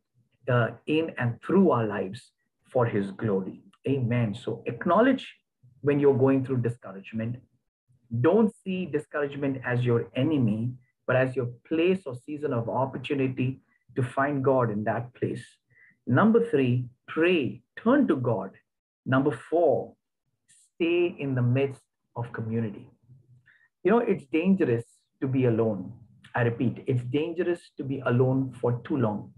uh, 0.50 0.70
in 0.86 1.12
and 1.18 1.42
through 1.42 1.72
our 1.72 1.88
lives 1.88 2.32
for 2.66 2.86
His 2.86 3.12
glory. 3.12 3.64
Amen. 3.88 4.36
So 4.36 4.64
acknowledge 4.66 5.28
when 5.82 6.00
you're 6.00 6.18
going 6.18 6.46
through 6.46 6.62
discouragement 6.62 7.38
don't 8.22 8.54
see 8.64 8.86
discouragement 8.86 9.62
as 9.66 9.84
your 9.84 10.08
enemy, 10.16 10.72
but 11.08 11.16
as 11.16 11.36
your 11.36 11.48
place 11.68 12.02
or 12.06 12.16
season 12.16 12.54
of 12.54 12.70
opportunity 12.70 13.62
to 13.96 14.04
find 14.04 14.44
God 14.44 14.70
in 14.70 14.84
that 14.84 15.14
place. 15.16 15.44
Number 16.06 16.48
three, 16.50 16.86
pray, 17.08 17.62
turn 17.82 18.08
to 18.08 18.16
God. 18.16 18.52
Number 19.06 19.32
four, 19.50 19.94
stay 20.76 21.16
in 21.20 21.36
the 21.36 21.42
midst 21.42 21.82
of 22.16 22.32
community. 22.32 22.90
You 23.84 23.92
know, 23.92 24.00
it's 24.00 24.26
dangerous 24.26 24.86
to 25.22 25.28
be 25.28 25.46
alone. 25.46 25.92
I 26.36 26.44
repeat, 26.44 26.84
it's 26.88 27.04
dangerous 27.04 27.62
to 27.78 27.84
be 27.84 28.02
alone 28.06 28.54
for 28.60 28.82
too 28.86 28.98
long. 28.98 29.34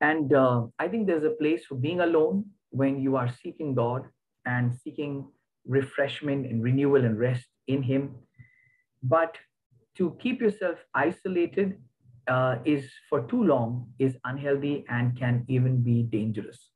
And 0.00 0.32
uh, 0.32 0.66
I 0.78 0.88
think 0.88 1.06
there's 1.06 1.24
a 1.24 1.30
place 1.30 1.66
for 1.66 1.74
being 1.74 2.00
alone 2.00 2.46
when 2.70 3.00
you 3.00 3.16
are 3.16 3.28
seeking 3.42 3.74
God 3.74 4.06
and 4.46 4.72
seeking 4.72 5.26
refreshment 5.66 6.46
and 6.46 6.62
renewal 6.62 7.04
and 7.04 7.18
rest 7.18 7.46
in 7.66 7.82
Him. 7.82 8.14
But 9.02 9.36
to 9.96 10.16
keep 10.20 10.40
yourself 10.40 10.78
isolated 10.94 11.78
uh, 12.28 12.56
is 12.64 12.90
for 13.08 13.22
too 13.22 13.42
long 13.42 13.92
is 13.98 14.16
unhealthy 14.24 14.84
and 14.88 15.18
can 15.18 15.44
even 15.48 15.82
be 15.82 16.04
dangerous. 16.04 16.70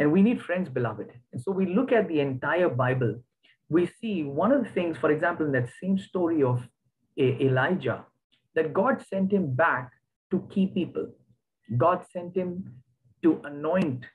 And 0.00 0.10
we 0.10 0.22
need 0.22 0.40
friends, 0.42 0.68
beloved. 0.70 1.12
And 1.32 1.40
so 1.40 1.52
we 1.52 1.66
look 1.66 1.92
at 1.92 2.08
the 2.08 2.20
entire 2.20 2.70
Bible. 2.70 3.22
We 3.68 3.88
see 4.00 4.24
one 4.24 4.50
of 4.50 4.64
the 4.64 4.70
things, 4.70 4.96
for 4.96 5.10
example, 5.12 5.46
in 5.46 5.52
that 5.52 5.68
same 5.80 5.98
story 5.98 6.42
of 6.42 6.66
Elijah, 7.18 8.06
that 8.54 8.72
God 8.72 9.04
sent 9.08 9.30
him 9.30 9.54
back 9.54 9.92
to 10.30 10.48
key 10.50 10.66
people. 10.66 11.06
God 11.76 12.04
sent 12.12 12.34
him 12.34 12.72
to 13.22 13.40
anoint 13.44 14.06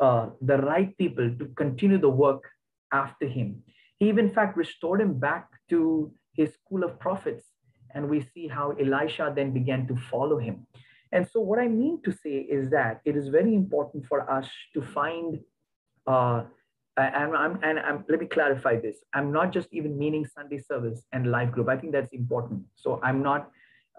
uh, 0.00 0.30
the 0.40 0.56
right 0.56 0.96
people 0.96 1.32
to 1.38 1.44
continue 1.56 1.98
the 1.98 2.08
work 2.08 2.42
after 2.90 3.28
him. 3.28 3.62
He 3.98 4.08
even, 4.08 4.28
in 4.28 4.34
fact, 4.34 4.56
restored 4.56 5.00
him 5.02 5.18
back 5.20 5.48
to 5.68 6.10
his 6.32 6.54
school 6.54 6.84
of 6.84 6.98
prophets. 6.98 7.44
And 7.94 8.08
we 8.08 8.26
see 8.34 8.48
how 8.48 8.72
Elisha 8.72 9.32
then 9.36 9.52
began 9.52 9.86
to 9.88 9.96
follow 10.10 10.38
him. 10.38 10.66
And 11.14 11.26
so, 11.32 11.40
what 11.40 11.58
I 11.58 11.68
mean 11.68 12.02
to 12.04 12.12
say 12.12 12.36
is 12.56 12.68
that 12.70 13.00
it 13.06 13.16
is 13.16 13.28
very 13.28 13.54
important 13.54 14.04
for 14.04 14.28
us 14.30 14.46
to 14.74 14.82
find, 14.82 15.38
uh, 16.06 16.42
and, 16.98 17.36
I'm, 17.36 17.58
and 17.62 17.78
I'm, 17.78 18.04
let 18.10 18.20
me 18.20 18.26
clarify 18.26 18.78
this. 18.78 18.98
I'm 19.14 19.32
not 19.32 19.52
just 19.52 19.68
even 19.72 19.98
meaning 19.98 20.26
Sunday 20.26 20.58
service 20.58 21.00
and 21.12 21.30
life 21.30 21.50
group. 21.50 21.68
I 21.70 21.78
think 21.78 21.92
that's 21.92 22.12
important. 22.12 22.64
So, 22.74 23.00
I'm 23.02 23.22
not 23.22 23.48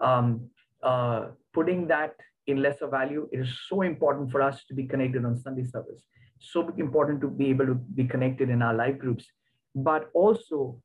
um, 0.00 0.48
uh, 0.82 1.28
putting 1.52 1.88
that 1.88 2.14
in 2.46 2.62
lesser 2.62 2.86
value. 2.86 3.28
It 3.32 3.40
is 3.40 3.58
so 3.68 3.82
important 3.82 4.30
for 4.30 4.40
us 4.40 4.62
to 4.68 4.74
be 4.74 4.84
connected 4.84 5.24
on 5.24 5.36
Sunday 5.36 5.64
service 5.64 6.02
so 6.38 6.72
important 6.76 7.20
to 7.20 7.28
be 7.28 7.50
able 7.50 7.66
to 7.66 7.74
be 7.74 8.04
connected 8.04 8.50
in 8.50 8.62
our 8.62 8.74
life 8.74 8.98
groups, 8.98 9.26
but 9.74 10.10
also 10.14 10.80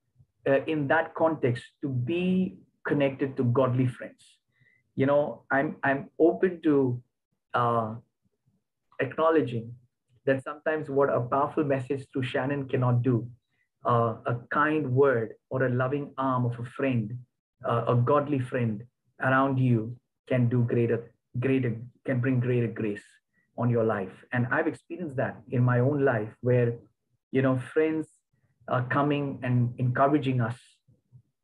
uh, 0.48 0.64
in 0.66 0.88
that 0.88 1.14
context 1.16 1.64
to 1.82 1.90
be 1.90 2.58
connected 2.88 3.38
to 3.38 3.44
godly 3.44 3.88
friends. 3.88 4.38
You 5.02 5.08
know, 5.10 5.42
I'm 5.50 5.70
I'm 5.82 6.02
open 6.20 6.62
to 6.66 6.74
uh, 7.56 7.96
acknowledging 9.06 9.74
that 10.28 10.44
sometimes 10.44 10.92
what 10.98 11.10
a 11.10 11.22
powerful 11.22 11.64
message 11.64 12.06
through 12.14 12.26
Shannon 12.32 12.68
cannot 12.74 13.02
do, 13.02 13.16
uh, 13.84 14.12
a 14.34 14.36
kind 14.52 14.94
word 14.94 15.34
or 15.50 15.64
a 15.66 15.70
loving 15.70 16.14
arm 16.20 16.46
of 16.46 16.60
a 16.60 16.68
friend, 16.78 17.18
uh, 17.68 17.86
a 17.88 17.96
godly 17.96 18.38
friend 18.52 18.84
around 19.30 19.58
you 19.58 19.98
can 20.30 20.48
do 20.50 20.62
greater, 20.74 21.00
greater, 21.40 21.76
can 22.06 22.22
bring 22.22 22.40
greater 22.40 22.68
grace 22.68 23.08
on 23.58 23.72
your 23.72 23.84
life. 23.84 24.14
And 24.34 24.48
I've 24.52 24.68
experienced 24.68 25.16
that 25.16 25.36
in 25.50 25.64
my 25.64 25.80
own 25.80 26.06
life 26.06 26.30
where, 26.42 26.76
you 27.32 27.42
know, 27.42 27.58
friends 27.74 28.08
are 28.68 28.86
coming 28.98 29.40
and 29.42 29.74
encouraging 29.80 30.42
us 30.42 30.60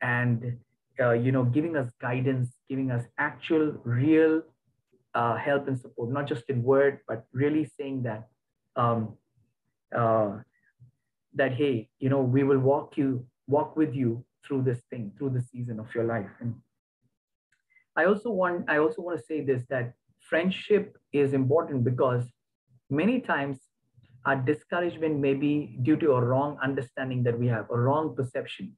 and, 0.03 0.59
uh, 0.99 1.11
you 1.11 1.31
know, 1.31 1.43
giving 1.43 1.75
us 1.75 1.91
guidance, 2.01 2.49
giving 2.69 2.91
us 2.91 3.05
actual, 3.17 3.79
real 3.83 4.41
uh, 5.13 5.35
help 5.35 5.67
and 5.67 5.79
support, 5.79 6.11
not 6.11 6.27
just 6.27 6.43
in 6.49 6.63
word, 6.63 6.99
but 7.07 7.25
really 7.33 7.65
saying 7.77 8.03
that, 8.03 8.27
um, 8.75 9.15
uh, 9.95 10.37
that, 11.33 11.53
hey, 11.53 11.89
you 11.99 12.09
know, 12.09 12.21
we 12.21 12.43
will 12.43 12.59
walk 12.59 12.97
you, 12.97 13.25
walk 13.47 13.75
with 13.75 13.93
you 13.93 14.23
through 14.45 14.63
this 14.63 14.81
thing, 14.89 15.11
through 15.17 15.31
the 15.31 15.41
season 15.41 15.79
of 15.79 15.87
your 15.93 16.03
life. 16.03 16.29
And 16.39 16.55
I 17.95 18.05
also 18.05 18.29
want, 18.29 18.69
I 18.69 18.77
also 18.77 19.01
want 19.01 19.19
to 19.19 19.25
say 19.25 19.41
this, 19.41 19.63
that 19.69 19.93
friendship 20.29 20.97
is 21.13 21.33
important 21.33 21.83
because 21.83 22.25
many 22.89 23.21
times 23.21 23.59
our 24.25 24.35
discouragement 24.35 25.19
may 25.19 25.33
be 25.33 25.77
due 25.81 25.95
to 25.97 26.11
a 26.11 26.21
wrong 26.21 26.57
understanding 26.61 27.23
that 27.23 27.37
we 27.39 27.47
have, 27.47 27.69
a 27.71 27.77
wrong 27.77 28.15
perception. 28.15 28.73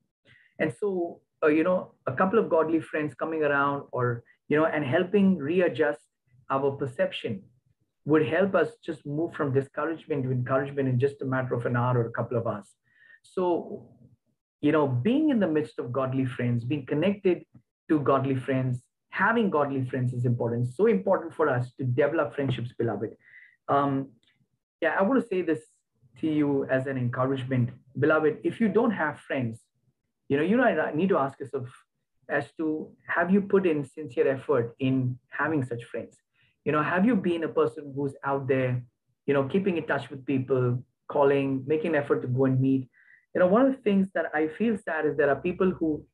And 0.59 0.73
so, 0.79 1.21
uh, 1.43 1.47
you 1.47 1.63
know, 1.63 1.93
a 2.05 2.13
couple 2.13 2.37
of 2.37 2.49
godly 2.49 2.81
friends 2.81 3.13
coming 3.13 3.43
around 3.43 3.83
or, 3.91 4.23
you 4.49 4.57
know, 4.57 4.65
and 4.65 4.83
helping 4.83 5.37
readjust 5.37 6.01
our 6.49 6.71
perception 6.71 7.43
would 8.05 8.25
help 8.25 8.55
us 8.55 8.69
just 8.83 9.05
move 9.05 9.33
from 9.33 9.53
discouragement 9.53 10.23
to 10.23 10.31
encouragement 10.31 10.89
in 10.89 10.99
just 10.99 11.21
a 11.21 11.25
matter 11.25 11.53
of 11.53 11.65
an 11.65 11.75
hour 11.75 11.99
or 11.99 12.07
a 12.07 12.11
couple 12.11 12.37
of 12.37 12.47
hours. 12.47 12.69
So, 13.23 13.87
you 14.61 14.71
know, 14.71 14.87
being 14.87 15.29
in 15.29 15.39
the 15.39 15.47
midst 15.47 15.79
of 15.79 15.91
godly 15.91 16.25
friends, 16.25 16.65
being 16.65 16.85
connected 16.85 17.43
to 17.89 17.99
godly 17.99 18.35
friends, 18.35 18.83
having 19.09 19.49
godly 19.49 19.85
friends 19.85 20.13
is 20.13 20.25
important. 20.25 20.67
So 20.73 20.87
important 20.87 21.33
for 21.33 21.49
us 21.49 21.71
to 21.77 21.83
develop 21.83 22.35
friendships, 22.35 22.71
beloved. 22.77 23.15
Um, 23.67 24.09
yeah, 24.81 24.95
I 24.97 25.03
want 25.03 25.21
to 25.21 25.27
say 25.27 25.41
this 25.41 25.61
to 26.21 26.27
you 26.27 26.65
as 26.65 26.87
an 26.87 26.97
encouragement, 26.97 27.69
beloved. 27.99 28.39
If 28.43 28.59
you 28.59 28.69
don't 28.69 28.91
have 28.91 29.19
friends, 29.19 29.61
you 30.29 30.37
know, 30.37 30.43
you 30.43 30.57
know, 30.57 30.63
I 30.63 30.93
need 30.95 31.09
to 31.09 31.17
ask 31.17 31.39
yourself 31.39 31.67
as 32.29 32.45
to 32.57 32.89
have 33.07 33.31
you 33.31 33.41
put 33.41 33.65
in 33.65 33.83
sincere 33.83 34.27
effort 34.27 34.75
in 34.79 35.17
having 35.29 35.63
such 35.65 35.83
friends? 35.85 36.15
You 36.63 36.71
know, 36.71 36.83
have 36.83 37.05
you 37.05 37.15
been 37.15 37.43
a 37.43 37.49
person 37.49 37.91
who's 37.95 38.15
out 38.23 38.47
there, 38.47 38.81
you 39.25 39.33
know, 39.33 39.43
keeping 39.43 39.77
in 39.77 39.87
touch 39.87 40.09
with 40.09 40.25
people, 40.25 40.83
calling, 41.11 41.63
making 41.65 41.95
effort 41.95 42.21
to 42.21 42.27
go 42.27 42.45
and 42.45 42.61
meet? 42.61 42.87
You 43.33 43.39
know, 43.39 43.47
one 43.47 43.65
of 43.65 43.75
the 43.75 43.81
things 43.81 44.07
that 44.13 44.27
I 44.33 44.47
feel 44.47 44.77
sad 44.77 45.05
is 45.05 45.17
there 45.17 45.29
are 45.29 45.41
people 45.41 45.71
who 45.71 46.05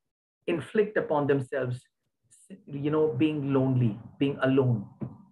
inflict 0.48 0.98
upon 0.98 1.28
themselves 1.28 1.82
you 2.68 2.92
know, 2.92 3.14
being 3.18 3.54
lonely, 3.54 3.98
being 4.20 4.38
alone. 4.44 4.86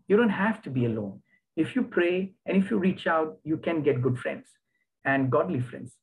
You 0.08 0.18
don't 0.18 0.30
have 0.30 0.62
to 0.64 0.70
be 0.70 0.86
alone. 0.86 1.22
If 1.56 1.76
you 1.76 1.84
pray 1.84 2.34
and 2.46 2.58
if 2.58 2.72
you 2.72 2.78
reach 2.78 3.08
out, 3.08 3.38
you 3.44 3.58
can 3.58 3.84
get 3.84 4.02
good 4.02 4.18
friends 4.18 4.48
and 5.06 5.32
godly 5.32 5.60
friends. 5.60 5.96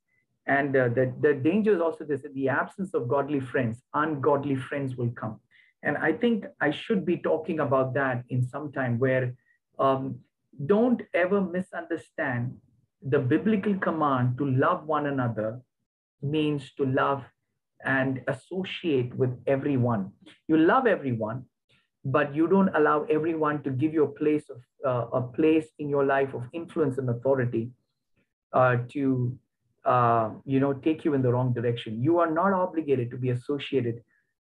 And 0.46 0.76
uh, 0.76 0.88
the, 0.88 1.12
the 1.20 1.35
danger 1.35 1.74
is 1.74 1.81
also 1.81 2.05
this 2.05 2.22
the 2.35 2.48
absence 2.48 2.94
of 2.94 3.09
godly 3.09 3.40
friends, 3.40 3.83
ungodly 3.94 4.57
friends 4.57 4.96
will 4.96 5.11
come. 5.11 5.40
And 5.83 5.96
I 5.96 6.12
think 6.12 6.44
I 6.61 6.70
should 6.70 7.05
be 7.07 7.18
talking 7.18 7.61
about 7.61 7.94
that 7.94 8.24
in 8.29 8.46
some 8.46 8.72
time 8.72 8.98
where 8.98 9.35
um, 9.79 10.18
don't 10.66 11.03
ever 11.14 11.40
misunderstand 11.40 12.57
the 13.03 13.18
biblical 13.18 13.74
command 13.76 14.37
to 14.38 14.46
love 14.46 14.87
one 14.87 15.07
another 15.07 15.61
means 16.22 16.72
to 16.74 16.85
love 16.85 17.24
and 17.85 18.20
associate 18.29 19.14
with 19.14 19.31
everyone. 19.46 20.12
You 20.48 20.59
love 20.59 20.87
everyone, 20.87 21.46
but 22.05 22.35
you 22.35 22.46
don't 22.46 22.68
allow 22.74 23.05
everyone 23.05 23.62
to 23.62 23.70
give 23.70 23.94
you 23.94 24.05
a 24.05 24.12
place 24.12 24.44
of 24.50 24.61
uh, 24.87 25.18
a 25.18 25.22
place 25.22 25.66
in 25.79 25.88
your 25.88 26.05
life 26.05 26.35
of 26.35 26.44
influence 26.53 26.98
and 26.98 27.09
authority 27.11 27.70
uh, 28.53 28.79
to 28.88 29.38
uh, 29.85 30.31
you 30.45 30.61
know 30.61 30.73
take 30.73 31.05
you 31.05 31.14
in 31.14 31.23
the 31.23 31.33
wrong 31.33 31.53
direction. 31.53 32.03
You 32.03 32.19
are 32.19 32.31
not 32.31 32.53
obligated 32.53 33.11
to 33.11 33.16
be 33.16 33.31
associated 33.31 34.03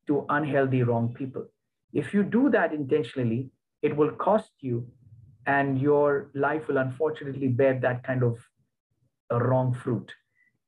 to 0.07 0.27
unhealthy 0.29 0.83
wrong 0.83 1.14
people. 1.14 1.47
If 1.93 2.14
you 2.14 2.23
do 2.23 2.51
that 2.51 2.73
intentionally, 2.73 3.51
it 3.83 3.97
will 3.97 4.12
cost 4.12 4.53
you, 4.61 4.87
and 5.47 5.81
your 5.81 6.31
life 6.35 6.69
will 6.69 6.79
unfortunately 6.79 7.49
bear 7.49 7.79
that 7.81 8.05
kind 8.05 8.23
of 8.23 8.38
wrong 9.31 9.75
fruit 9.75 10.11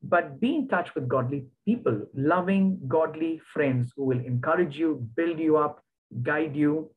but 0.02 0.40
be 0.40 0.54
in 0.54 0.68
touch 0.68 0.94
with 0.94 1.08
godly 1.08 1.46
people, 1.64 2.02
loving, 2.14 2.80
godly 2.88 3.40
friends 3.52 3.92
who 3.96 4.04
will 4.04 4.18
encourage 4.18 4.76
you, 4.76 5.06
build 5.14 5.38
you 5.38 5.56
up, 5.56 5.82
guide 6.22 6.56
you, 6.56 6.90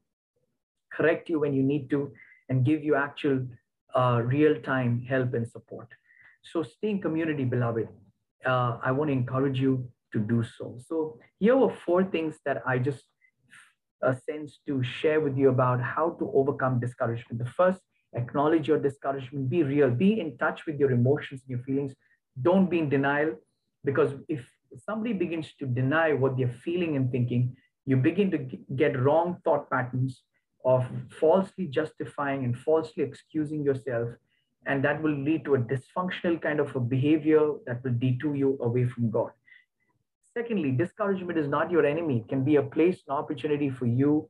correct 0.91 1.29
you 1.29 1.39
when 1.39 1.53
you 1.53 1.61
need 1.61 1.89
to, 1.91 2.11
and 2.49 2.65
give 2.65 2.83
you 2.83 2.95
actual 2.95 3.45
uh, 3.95 4.21
real 4.23 4.59
time 4.61 5.05
help 5.07 5.33
and 5.33 5.47
support. 5.47 5.87
So, 6.51 6.63
stay 6.63 6.89
in 6.91 7.01
community, 7.01 7.43
beloved. 7.43 7.87
Uh, 8.45 8.77
I 8.83 8.91
want 8.91 9.09
to 9.09 9.13
encourage 9.13 9.59
you 9.59 9.89
to 10.13 10.19
do 10.19 10.43
so. 10.43 10.77
So, 10.87 11.19
here 11.39 11.57
are 11.57 11.75
four 11.85 12.03
things 12.03 12.37
that 12.45 12.61
I 12.65 12.77
just 12.77 13.03
uh, 14.05 14.13
sense 14.29 14.59
to 14.67 14.83
share 14.83 15.19
with 15.19 15.37
you 15.37 15.49
about 15.49 15.81
how 15.81 16.11
to 16.19 16.31
overcome 16.33 16.79
discouragement. 16.79 17.39
The 17.43 17.51
first, 17.51 17.81
acknowledge 18.15 18.67
your 18.67 18.79
discouragement, 18.79 19.49
be 19.49 19.63
real, 19.63 19.89
be 19.89 20.19
in 20.19 20.37
touch 20.37 20.65
with 20.65 20.79
your 20.79 20.91
emotions 20.91 21.41
and 21.41 21.57
your 21.57 21.65
feelings 21.65 21.93
don't 22.41 22.69
be 22.69 22.79
in 22.79 22.89
denial 22.89 23.35
because 23.83 24.13
if 24.27 24.45
somebody 24.77 25.13
begins 25.13 25.53
to 25.59 25.65
deny 25.65 26.13
what 26.13 26.37
they're 26.37 26.59
feeling 26.63 26.95
and 26.95 27.11
thinking, 27.11 27.55
you 27.85 27.97
begin 27.97 28.31
to 28.31 28.37
get 28.75 28.99
wrong 28.99 29.37
thought 29.43 29.69
patterns 29.69 30.23
of 30.65 30.85
falsely 31.19 31.67
justifying 31.67 32.43
and 32.43 32.57
falsely 32.57 33.03
excusing 33.03 33.63
yourself. 33.63 34.09
And 34.65 34.83
that 34.83 35.01
will 35.01 35.15
lead 35.15 35.45
to 35.45 35.55
a 35.55 35.59
dysfunctional 35.59 36.41
kind 36.41 36.59
of 36.59 36.75
a 36.75 36.79
behavior 36.79 37.53
that 37.67 37.83
will 37.83 37.93
detour 37.93 38.35
you 38.35 38.57
away 38.61 38.87
from 38.87 39.11
God. 39.11 39.31
Secondly, 40.33 40.71
discouragement 40.71 41.37
is 41.37 41.47
not 41.47 41.71
your 41.71 41.85
enemy, 41.85 42.17
it 42.17 42.27
can 42.27 42.43
be 42.43 42.57
a 42.57 42.63
place, 42.63 43.01
an 43.07 43.15
opportunity 43.15 43.69
for 43.69 43.85
you 43.85 44.29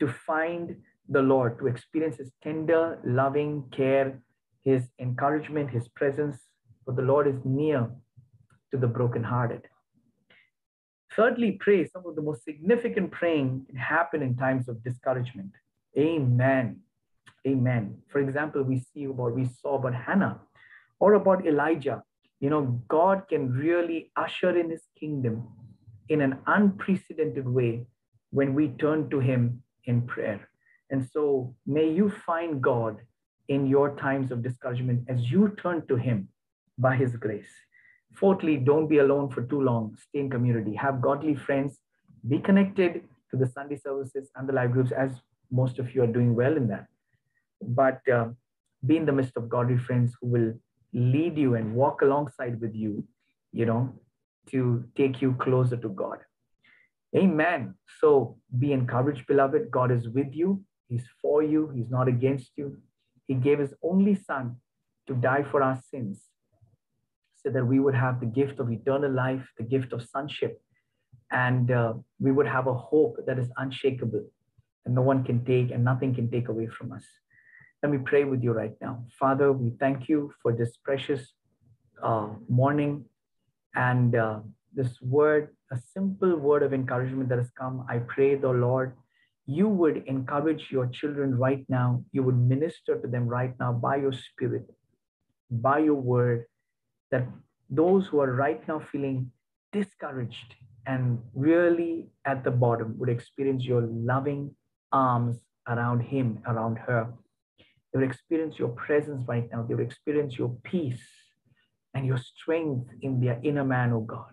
to 0.00 0.08
find 0.08 0.76
the 1.08 1.22
Lord, 1.22 1.58
to 1.60 1.68
experience 1.68 2.16
His 2.16 2.32
tender, 2.42 2.98
loving 3.04 3.64
care, 3.70 4.20
His 4.62 4.82
encouragement, 4.98 5.70
His 5.70 5.88
presence, 5.88 6.38
for 6.84 6.92
the 6.92 7.02
Lord 7.02 7.28
is 7.28 7.44
near 7.44 7.88
to 8.72 8.76
the 8.78 8.86
brokenhearted. 8.86 9.62
Thirdly, 11.14 11.52
pray. 11.52 11.86
Some 11.86 12.04
of 12.06 12.14
the 12.14 12.22
most 12.22 12.44
significant 12.44 13.10
praying 13.10 13.66
can 13.68 13.76
happen 13.76 14.22
in 14.22 14.36
times 14.36 14.68
of 14.68 14.82
discouragement. 14.82 15.52
Amen. 15.96 16.80
Amen. 17.46 17.96
For 18.08 18.18
example, 18.20 18.62
we 18.62 18.80
see 18.80 19.04
about 19.04 19.34
we 19.34 19.44
saw 19.44 19.76
about 19.76 19.94
Hannah 19.94 20.40
or 20.98 21.14
about 21.14 21.46
Elijah. 21.46 22.02
You 22.40 22.50
know, 22.50 22.82
God 22.88 23.28
can 23.28 23.52
really 23.52 24.10
usher 24.16 24.58
in 24.58 24.70
his 24.70 24.82
kingdom 24.98 25.46
in 26.08 26.20
an 26.20 26.38
unprecedented 26.46 27.46
way 27.46 27.86
when 28.30 28.54
we 28.54 28.68
turn 28.68 29.08
to 29.10 29.20
him 29.20 29.62
in 29.84 30.02
prayer. 30.02 30.48
And 30.90 31.06
so 31.12 31.54
may 31.66 31.88
you 31.88 32.10
find 32.10 32.60
God 32.60 32.98
in 33.48 33.66
your 33.66 33.96
times 33.96 34.30
of 34.32 34.42
discouragement 34.42 35.04
as 35.08 35.30
you 35.30 35.56
turn 35.62 35.86
to 35.86 35.96
him 35.96 36.28
by 36.78 36.96
his 36.96 37.16
grace. 37.16 37.52
Fourthly, 38.14 38.56
don't 38.56 38.88
be 38.88 38.98
alone 38.98 39.30
for 39.30 39.42
too 39.42 39.60
long. 39.60 39.96
Stay 40.08 40.20
in 40.20 40.30
community. 40.30 40.74
Have 40.74 41.00
godly 41.00 41.34
friends. 41.34 41.78
Be 42.28 42.38
connected 42.38 43.02
to 43.30 43.36
the 43.36 43.46
Sunday 43.46 43.76
services 43.76 44.30
and 44.36 44.48
the 44.48 44.52
life 44.52 44.72
groups, 44.72 44.90
as 44.90 45.10
most 45.50 45.78
of 45.78 45.94
you 45.94 46.02
are 46.02 46.08
doing 46.08 46.34
well 46.34 46.56
in 46.56 46.66
that. 46.68 46.86
But 47.62 48.00
uh, 48.08 48.28
be 48.84 48.96
in 48.96 49.06
the 49.06 49.12
midst 49.12 49.36
of 49.36 49.48
godly 49.48 49.78
friends 49.78 50.14
who 50.20 50.28
will 50.28 50.54
lead 50.92 51.36
you 51.36 51.54
and 51.54 51.74
walk 51.74 52.02
alongside 52.02 52.60
with 52.60 52.74
you, 52.74 53.04
you 53.52 53.66
know, 53.66 53.94
to 54.50 54.84
take 54.96 55.20
you 55.20 55.34
closer 55.34 55.76
to 55.76 55.88
God. 55.88 56.18
Amen. 57.16 57.74
So 58.00 58.36
be 58.58 58.72
encouraged, 58.72 59.26
beloved. 59.26 59.70
God 59.70 59.90
is 59.90 60.08
with 60.08 60.32
you. 60.32 60.62
He's 60.88 61.06
for 61.20 61.42
you. 61.42 61.70
He's 61.74 61.90
not 61.90 62.08
against 62.08 62.52
you. 62.56 62.78
He 63.26 63.34
gave 63.34 63.58
his 63.58 63.74
only 63.82 64.14
son 64.14 64.56
to 65.06 65.14
die 65.14 65.44
for 65.50 65.62
our 65.62 65.80
sins 65.90 66.22
so 67.34 67.50
that 67.50 67.64
we 67.64 67.80
would 67.80 67.94
have 67.94 68.20
the 68.20 68.26
gift 68.26 68.58
of 68.58 68.70
eternal 68.70 69.10
life, 69.10 69.48
the 69.56 69.64
gift 69.64 69.92
of 69.92 70.02
sonship, 70.02 70.60
and 71.30 71.70
uh, 71.70 71.94
we 72.20 72.32
would 72.32 72.46
have 72.46 72.66
a 72.66 72.74
hope 72.74 73.16
that 73.26 73.38
is 73.38 73.50
unshakable 73.56 74.24
and 74.84 74.94
no 74.94 75.02
one 75.02 75.24
can 75.24 75.44
take 75.44 75.70
and 75.70 75.84
nothing 75.84 76.14
can 76.14 76.30
take 76.30 76.48
away 76.48 76.66
from 76.66 76.92
us. 76.92 77.04
Let 77.82 77.92
me 77.92 77.98
pray 77.98 78.24
with 78.24 78.42
you 78.42 78.52
right 78.52 78.74
now. 78.80 79.04
Father, 79.18 79.52
we 79.52 79.70
thank 79.78 80.08
you 80.08 80.32
for 80.42 80.52
this 80.52 80.76
precious 80.82 81.32
uh, 82.02 82.28
morning 82.48 83.04
and 83.74 84.16
uh, 84.16 84.40
this 84.74 85.00
word, 85.00 85.54
a 85.70 85.78
simple 85.94 86.36
word 86.36 86.62
of 86.62 86.72
encouragement 86.72 87.28
that 87.28 87.38
has 87.38 87.50
come. 87.50 87.84
I 87.88 87.98
pray, 87.98 88.34
the 88.34 88.48
Lord, 88.48 88.94
you 89.46 89.68
would 89.68 90.04
encourage 90.06 90.68
your 90.70 90.86
children 90.86 91.36
right 91.38 91.64
now. 91.68 92.02
You 92.12 92.22
would 92.24 92.38
minister 92.38 93.00
to 93.00 93.06
them 93.06 93.26
right 93.26 93.54
now 93.60 93.72
by 93.72 93.96
your 93.96 94.12
spirit, 94.12 94.66
by 95.50 95.78
your 95.78 95.94
word, 95.94 96.46
that 97.10 97.26
those 97.70 98.06
who 98.06 98.20
are 98.20 98.32
right 98.32 98.66
now 98.66 98.82
feeling 98.90 99.30
discouraged 99.72 100.54
and 100.86 101.20
really 101.34 102.06
at 102.24 102.44
the 102.44 102.50
bottom 102.50 102.94
would 102.98 103.08
experience 103.08 103.64
your 103.64 103.82
loving 103.82 104.54
arms 104.92 105.36
around 105.68 106.00
him, 106.00 106.40
around 106.46 106.78
her. 106.78 107.12
They 107.96 108.02
would 108.02 108.10
experience 108.10 108.58
your 108.58 108.68
presence 108.68 109.26
right 109.26 109.48
now. 109.50 109.62
They 109.62 109.74
will 109.74 109.82
experience 109.82 110.36
your 110.36 110.54
peace 110.64 111.02
and 111.94 112.04
your 112.04 112.18
strength 112.18 112.90
in 113.00 113.20
their 113.20 113.40
inner 113.42 113.64
man, 113.64 113.94
oh 113.94 114.00
God. 114.00 114.32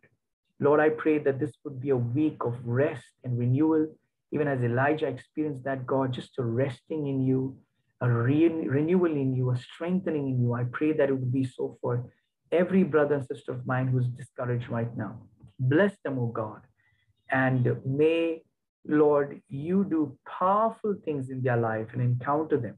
Lord, 0.60 0.82
I 0.82 0.90
pray 0.90 1.20
that 1.20 1.40
this 1.40 1.54
would 1.64 1.80
be 1.80 1.92
a 1.92 1.96
week 1.96 2.44
of 2.44 2.56
rest 2.66 3.06
and 3.24 3.40
renewal, 3.40 3.88
even 4.34 4.50
as 4.50 4.62
Elijah 4.62 5.08
experienced 5.08 5.64
that, 5.64 5.86
God, 5.86 6.12
just 6.12 6.38
a 6.40 6.44
resting 6.44 7.08
in 7.08 7.22
you, 7.22 7.58
a 8.02 8.12
re- 8.12 8.50
renewal 8.50 9.14
in 9.14 9.34
you, 9.34 9.52
a 9.52 9.58
strengthening 9.58 10.28
in 10.28 10.42
you. 10.42 10.54
I 10.54 10.66
pray 10.66 10.92
that 10.92 11.08
it 11.08 11.14
would 11.14 11.32
be 11.32 11.46
so 11.46 11.78
for 11.82 12.12
every 12.52 12.84
brother 12.84 13.16
and 13.16 13.26
sister 13.26 13.54
of 13.54 13.66
mine 13.66 13.88
who's 13.88 14.08
discouraged 14.08 14.68
right 14.68 14.94
now. 14.98 15.22
Bless 15.58 15.94
them, 16.04 16.20
oh 16.20 16.28
God. 16.28 16.64
And 17.32 17.78
may, 17.86 18.42
Lord, 18.86 19.42
you 19.48 19.86
do 19.90 20.18
powerful 20.28 20.96
things 21.06 21.30
in 21.30 21.42
their 21.42 21.56
life 21.56 21.88
and 21.94 22.02
encounter 22.02 22.58
them. 22.58 22.76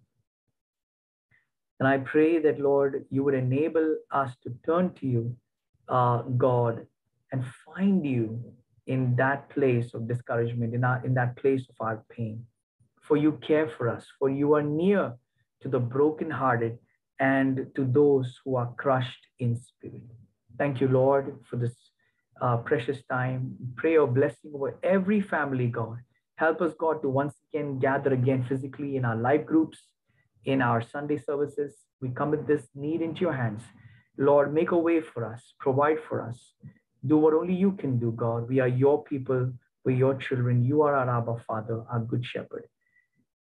And 1.80 1.88
I 1.88 1.98
pray 1.98 2.40
that, 2.40 2.60
Lord, 2.60 3.06
you 3.10 3.24
would 3.24 3.34
enable 3.34 3.98
us 4.12 4.32
to 4.44 4.54
turn 4.66 4.94
to 4.96 5.08
you, 5.08 5.36
uh, 5.90 6.22
God, 6.22 6.88
and 7.32 7.44
find 7.66 8.06
you 8.06 8.42
in 8.88 9.16
that 9.18 9.50
place 9.50 9.94
of 9.94 10.08
discouragement, 10.08 10.74
in, 10.74 10.84
our, 10.84 11.04
in 11.06 11.14
that 11.16 11.36
place 11.38 11.64
of 11.70 11.76
our 11.80 12.04
pain. 12.10 12.46
For 13.02 13.18
you 13.18 13.34
care 13.34 13.70
for 13.78 13.90
us, 13.90 14.06
for 14.18 14.30
you 14.30 14.56
are 14.56 14.64
near 14.64 15.14
to 15.62 15.68
the 15.68 15.80
brokenhearted 15.80 16.78
and 17.20 17.68
to 17.76 17.86
those 17.86 18.40
who 18.44 18.56
are 18.56 18.74
crushed 18.78 19.26
in 19.40 19.58
spirit. 19.58 20.04
Thank 20.58 20.82
you, 20.82 20.88
Lord, 20.88 21.40
for 21.50 21.58
this 21.58 21.76
uh, 22.42 22.58
precious 22.58 23.04
time. 23.10 23.56
Pray 23.76 23.94
your 23.94 24.08
blessing 24.08 24.52
over 24.54 24.78
every 24.84 25.22
family, 25.22 25.68
God. 25.68 25.98
Help 26.36 26.62
us, 26.62 26.74
God, 26.78 27.02
to 27.02 27.10
once 27.10 27.34
again 27.50 27.80
gather 27.80 28.14
again 28.14 28.46
physically 28.48 28.98
in 28.98 29.06
our 29.06 29.16
life 29.16 29.46
groups, 29.46 29.80
in 30.46 30.62
our 30.62 30.82
Sunday 30.82 31.18
services. 31.18 31.74
We 32.02 32.10
commit 32.10 32.48
this 32.48 32.68
need 32.76 33.02
into 33.02 33.22
your 33.22 33.34
hands. 33.34 33.64
Lord, 34.18 34.54
make 34.54 34.72
a 34.72 34.78
way 34.78 35.02
for 35.02 35.26
us, 35.26 35.54
provide 35.60 35.98
for 36.08 36.22
us. 36.22 36.54
Do 37.06 37.18
what 37.18 37.34
only 37.34 37.54
you 37.54 37.74
can 37.74 38.00
do, 38.00 38.12
God. 38.12 38.48
We 38.48 38.60
are 38.60 38.68
your 38.68 39.04
people, 39.04 39.52
we're 39.84 39.96
your 39.98 40.16
children. 40.16 40.64
You 40.64 40.82
are 40.84 40.96
our 40.96 41.18
Abba 41.18 41.44
Father, 41.46 41.84
our 41.92 42.00
good 42.00 42.26
shepherd. 42.26 42.68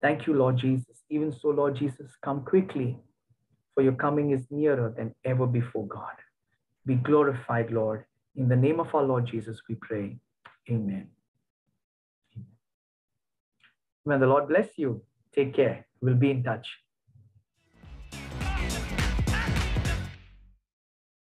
Thank 0.01 0.27
you, 0.27 0.35
Lord 0.35 0.57
Jesus. 0.59 1.03
Even 1.11 1.33
so, 1.33 1.49
Lord 1.49 1.77
Jesus, 1.77 2.11
come 2.23 2.45
quickly, 2.45 2.99
for 3.75 3.83
your 3.83 3.93
coming 3.93 4.31
is 4.31 4.47
nearer 4.51 4.93
than 4.97 5.15
ever 5.25 5.47
before, 5.47 5.87
God. 5.87 6.17
Be 6.87 6.95
glorified, 6.97 7.71
Lord. 7.71 8.05
In 8.35 8.49
the 8.49 8.57
name 8.57 8.81
of 8.81 8.95
our 8.95 9.03
Lord 9.03 9.27
Jesus, 9.27 9.61
we 9.69 9.77
pray. 9.77 10.19
Amen. 10.71 11.09
May 14.05 14.19
the 14.19 14.27
Lord 14.27 14.49
bless 14.49 14.69
you. 14.77 15.03
Take 15.35 15.55
care. 15.55 15.87
We'll 16.03 16.17
be 16.17 16.31
in 16.33 16.43
touch. 16.43 16.67